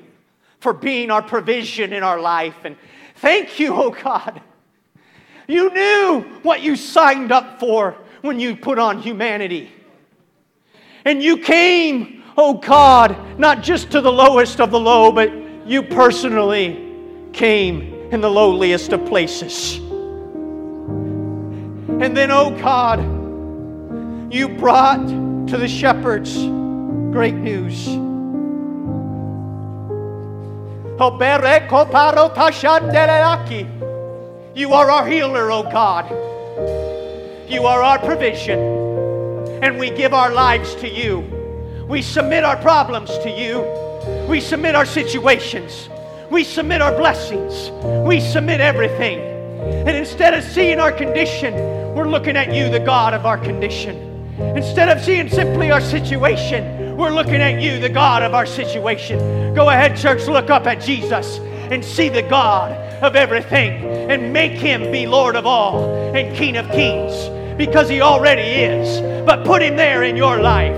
for 0.59 0.73
being 0.73 1.11
our 1.11 1.21
provision 1.21 1.93
in 1.93 2.03
our 2.03 2.19
life. 2.19 2.55
And 2.63 2.75
thank 3.15 3.59
you, 3.59 3.73
oh 3.73 3.91
God. 3.91 4.41
You 5.47 5.73
knew 5.73 6.21
what 6.43 6.61
you 6.61 6.75
signed 6.75 7.31
up 7.31 7.59
for 7.59 7.95
when 8.21 8.39
you 8.39 8.55
put 8.55 8.77
on 8.77 9.01
humanity. 9.01 9.71
And 11.05 11.23
you 11.23 11.37
came, 11.37 12.23
oh 12.37 12.55
God, 12.55 13.39
not 13.39 13.63
just 13.63 13.89
to 13.91 14.01
the 14.01 14.11
lowest 14.11 14.59
of 14.59 14.69
the 14.71 14.79
low, 14.79 15.11
but 15.11 15.31
you 15.65 15.81
personally 15.81 16.93
came 17.33 17.93
in 18.11 18.21
the 18.21 18.29
lowliest 18.29 18.91
of 18.93 19.05
places. 19.05 19.77
And 22.01 22.15
then, 22.15 22.31
oh 22.31 22.51
God, 22.59 22.99
you 24.31 24.49
brought 24.49 25.07
to 25.07 25.57
the 25.57 25.67
shepherds 25.67 26.37
great 27.11 27.35
news. 27.35 28.08
You 34.53 34.73
are 34.73 34.91
our 34.91 35.07
healer, 35.07 35.49
oh 35.49 35.63
God. 35.63 36.09
You 37.49 37.63
are 37.63 37.81
our 37.81 37.99
provision. 37.99 38.59
And 39.63 39.79
we 39.79 39.91
give 39.91 40.13
our 40.13 40.29
lives 40.33 40.75
to 40.75 40.89
you. 40.89 41.19
We 41.87 42.01
submit 42.01 42.43
our 42.43 42.57
problems 42.57 43.11
to 43.19 43.29
you. 43.29 43.61
We 44.27 44.41
submit 44.41 44.75
our 44.75 44.85
situations. 44.85 45.87
We 46.29 46.43
submit 46.43 46.81
our 46.81 46.97
blessings. 46.97 47.71
We 48.05 48.19
submit 48.19 48.59
everything. 48.59 49.19
And 49.87 49.95
instead 49.95 50.33
of 50.33 50.43
seeing 50.43 50.81
our 50.81 50.91
condition, 50.91 51.53
we're 51.95 52.09
looking 52.09 52.35
at 52.35 52.53
you, 52.53 52.69
the 52.69 52.81
God 52.81 53.13
of 53.13 53.25
our 53.25 53.37
condition. 53.37 53.95
Instead 54.37 54.89
of 54.89 55.01
seeing 55.01 55.29
simply 55.29 55.71
our 55.71 55.79
situation, 55.79 56.78
we're 56.99 57.13
looking 57.13 57.35
at 57.35 57.61
you, 57.61 57.79
the 57.79 57.87
God 57.87 58.23
of 58.23 58.33
our 58.33 58.45
situation. 58.45 59.53
Go 59.55 59.69
ahead, 59.69 59.95
church, 59.95 60.27
look 60.27 60.49
up 60.49 60.67
at 60.67 60.81
Jesus 60.81 61.37
and 61.71 61.83
see 61.83 62.09
the 62.09 62.23
God 62.23 62.73
of 63.01 63.15
everything 63.15 63.85
and 64.11 64.33
make 64.33 64.51
him 64.51 64.91
be 64.91 65.07
Lord 65.07 65.37
of 65.37 65.45
all 65.45 66.13
and 66.13 66.35
King 66.35 66.57
of 66.57 66.69
kings 66.71 67.29
because 67.57 67.87
he 67.87 68.01
already 68.01 68.41
is. 68.41 68.99
But 69.25 69.45
put 69.45 69.61
him 69.61 69.77
there 69.77 70.03
in 70.03 70.17
your 70.17 70.41
life 70.41 70.75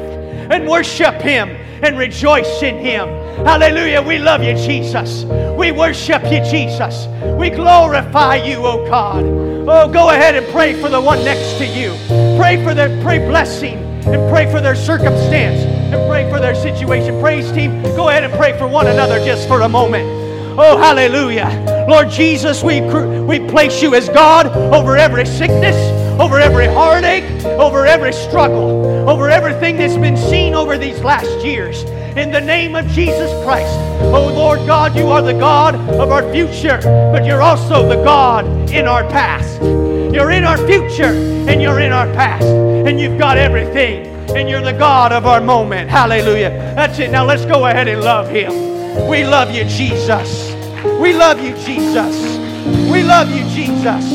and 0.52 0.70
worship 0.70 1.16
him 1.16 1.50
and 1.84 1.98
rejoice 1.98 2.62
in 2.62 2.78
him. 2.78 3.08
Hallelujah. 3.44 4.04
We 4.04 4.20
love 4.20 4.44
you, 4.44 4.54
Jesus. 4.54 5.24
We 5.58 5.72
worship 5.72 6.24
you, 6.26 6.44
Jesus. 6.44 7.08
We 7.40 7.50
glorify 7.50 8.36
you, 8.36 8.58
oh 8.58 8.86
God. 8.86 9.24
Oh, 9.26 9.92
go 9.92 10.12
ahead 10.12 10.36
and 10.36 10.46
pray 10.54 10.80
for 10.80 10.88
the 10.90 11.02
one 11.02 11.26
next 11.26 11.58
to 11.58 11.66
you. 11.66 11.96
Pray 12.38 12.64
for 12.64 12.76
their 12.76 13.02
pray 13.02 13.18
blessing 13.28 13.80
and 14.06 14.32
pray 14.32 14.52
for 14.52 14.62
their 14.62 14.76
circumstance 14.76 15.71
and 15.92 16.10
pray 16.10 16.30
for 16.30 16.40
their 16.40 16.56
situation. 16.56 17.20
Praise 17.20 17.52
team, 17.52 17.82
go 17.96 18.10
ahead 18.10 18.24
and 18.24 18.34
pray 18.34 18.58
for 18.58 18.68
one 18.68 18.88
another 18.88 19.24
just 19.24 19.48
for 19.48 19.62
a 19.62 19.70
moment. 19.70 20.08
Oh, 20.58 20.78
hallelujah. 20.78 21.86
Lord 21.88 22.10
Jesus, 22.10 22.62
we, 22.62 22.82
we 22.82 23.40
place 23.48 23.82
you 23.82 23.96
as 23.96 24.10
God 24.10 24.48
over 24.48 24.98
every 24.98 25.26
sickness, 25.26 25.76
over 26.20 26.40
every 26.40 26.68
heartache, 26.68 27.24
over 27.46 27.86
every 27.86 28.12
struggle, 28.12 29.10
over 29.10 29.30
everything 29.30 29.78
that's 29.78 29.96
been 29.96 30.18
seen 30.18 30.54
over 30.54 30.78
these 30.78 31.00
last 31.00 31.46
years. 31.46 31.84
In 32.18 32.32
the 32.32 32.42
name 32.42 32.76
of 32.76 32.86
Jesus 32.88 33.32
Christ. 33.46 33.74
Oh, 34.14 34.32
Lord 34.34 34.60
God, 34.68 34.96
you 34.96 35.08
are 35.08 35.22
the 35.22 35.34
God 35.34 35.76
of 35.76 36.12
our 36.12 36.30
future, 36.34 36.80
but 37.14 37.26
you're 37.26 37.42
also 37.42 37.88
the 37.88 38.04
God 38.04 38.46
in 38.70 38.88
our 38.88 39.04
past. 39.04 39.62
You're 39.62 40.32
in 40.32 40.44
our 40.44 40.58
future 40.68 41.14
and 41.48 41.62
you're 41.62 41.80
in 41.80 41.94
our 41.94 42.08
past. 42.08 42.44
And 42.44 43.00
you've 43.00 43.18
got 43.18 43.38
everything. 43.38 44.11
And 44.36 44.50
you're 44.50 44.62
the 44.62 44.74
God 44.74 45.12
of 45.12 45.26
our 45.26 45.42
moment. 45.42 45.90
Hallelujah. 45.90 46.50
That's 46.76 47.00
it. 47.00 47.12
Now 47.12 47.26
let's 47.26 47.46
go 47.46 47.66
ahead 47.66 47.88
and 47.88 48.02
love 48.02 48.30
Him. 48.30 49.08
We 49.08 49.26
love 49.26 49.52
you, 49.52 49.66
Jesus. 49.66 50.54
We 51.00 51.14
love 51.14 51.40
you, 51.42 51.56
Jesus. 51.58 52.38
We 52.92 53.04
love 53.04 53.30
you, 53.30 53.44
Jesus. 53.50 54.06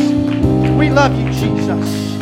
We 0.76 0.90
love 0.90 1.18
you, 1.18 1.30
Jesus. 1.32 2.16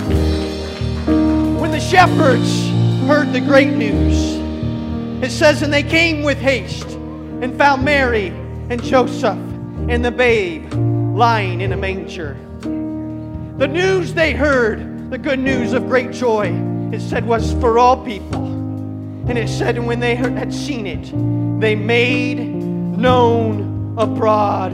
When 1.60 1.70
the 1.70 1.80
shepherds 1.80 2.68
heard 3.06 3.32
the 3.32 3.40
great 3.40 3.74
news, 3.74 4.34
it 5.22 5.30
says, 5.30 5.62
And 5.62 5.72
they 5.72 5.82
came 5.82 6.22
with 6.22 6.38
haste 6.38 6.90
and 6.90 7.56
found 7.56 7.84
Mary 7.84 8.28
and 8.70 8.82
Joseph 8.82 9.38
and 9.88 10.04
the 10.04 10.10
babe 10.10 10.72
lying 10.72 11.60
in 11.60 11.72
a 11.72 11.76
manger. 11.76 12.36
The 12.60 13.68
news 13.68 14.14
they 14.14 14.32
heard, 14.32 15.10
the 15.10 15.18
good 15.18 15.38
news 15.38 15.72
of 15.72 15.86
great 15.86 16.10
joy, 16.10 16.48
it 16.94 17.00
said 17.00 17.26
was 17.26 17.52
for 17.54 17.78
all 17.78 18.02
people. 18.04 18.44
And 19.26 19.36
it 19.36 19.48
said, 19.48 19.78
when 19.78 19.98
they 19.98 20.14
had 20.14 20.54
seen 20.54 20.86
it, 20.86 21.60
they 21.60 21.74
made 21.74 22.38
known 22.38 23.96
abroad 23.98 24.72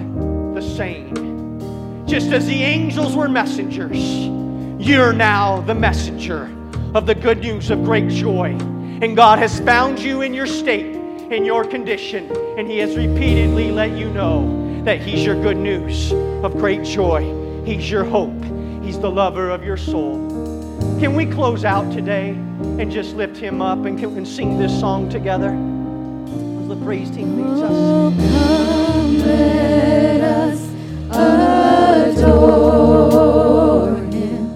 the 0.55 0.61
same. 0.61 2.07
Just 2.07 2.31
as 2.33 2.47
the 2.47 2.63
angels 2.63 3.17
were 3.17 3.29
messengers, 3.29 3.99
you're 4.85 5.13
now 5.13 5.61
the 5.63 5.75
messenger 5.75 6.55
of 6.95 7.07
the 7.07 7.15
good 7.15 7.39
news 7.39 7.71
of 7.71 7.85
great 7.85 8.09
joy. 8.09 8.49
And 9.01 9.17
God 9.17 9.39
has 9.39 9.59
found 9.61 9.99
you 9.99 10.21
in 10.21 10.35
your 10.35 10.47
state, 10.47 10.97
in 11.33 11.45
your 11.45 11.65
condition, 11.65 12.31
and 12.59 12.69
He 12.69 12.79
has 12.79 12.97
repeatedly 12.97 13.71
let 13.71 13.93
you 13.93 14.11
know 14.11 14.83
that 14.85 15.01
He's 15.01 15.25
your 15.25 15.41
good 15.41 15.57
news 15.57 16.13
of 16.45 16.53
great 16.55 16.85
joy. 16.85 17.65
He's 17.65 17.91
your 17.91 18.05
hope. 18.05 18.45
He's 18.83 18.99
the 18.99 19.11
lover 19.11 19.49
of 19.51 19.65
your 19.65 19.77
soul. 19.77 20.30
Can 21.01 21.15
we 21.15 21.25
close 21.25 21.65
out 21.65 21.91
today 21.91 22.29
and 22.29 22.93
just 22.93 23.17
lift 23.17 23.35
him 23.39 23.63
up 23.63 23.87
and, 23.87 23.99
can, 23.99 24.15
and 24.19 24.29
sing 24.29 24.59
this 24.59 24.79
song 24.79 25.09
together? 25.09 25.49
As 25.49 26.69
the 26.69 26.77
praise 26.85 27.11
team 27.11 27.39
leads 27.39 27.63
us. 27.63 27.71
Oh, 27.73 28.15
come 28.35 29.19
let 29.21 30.21
us 30.21 32.19
adore. 32.19 32.90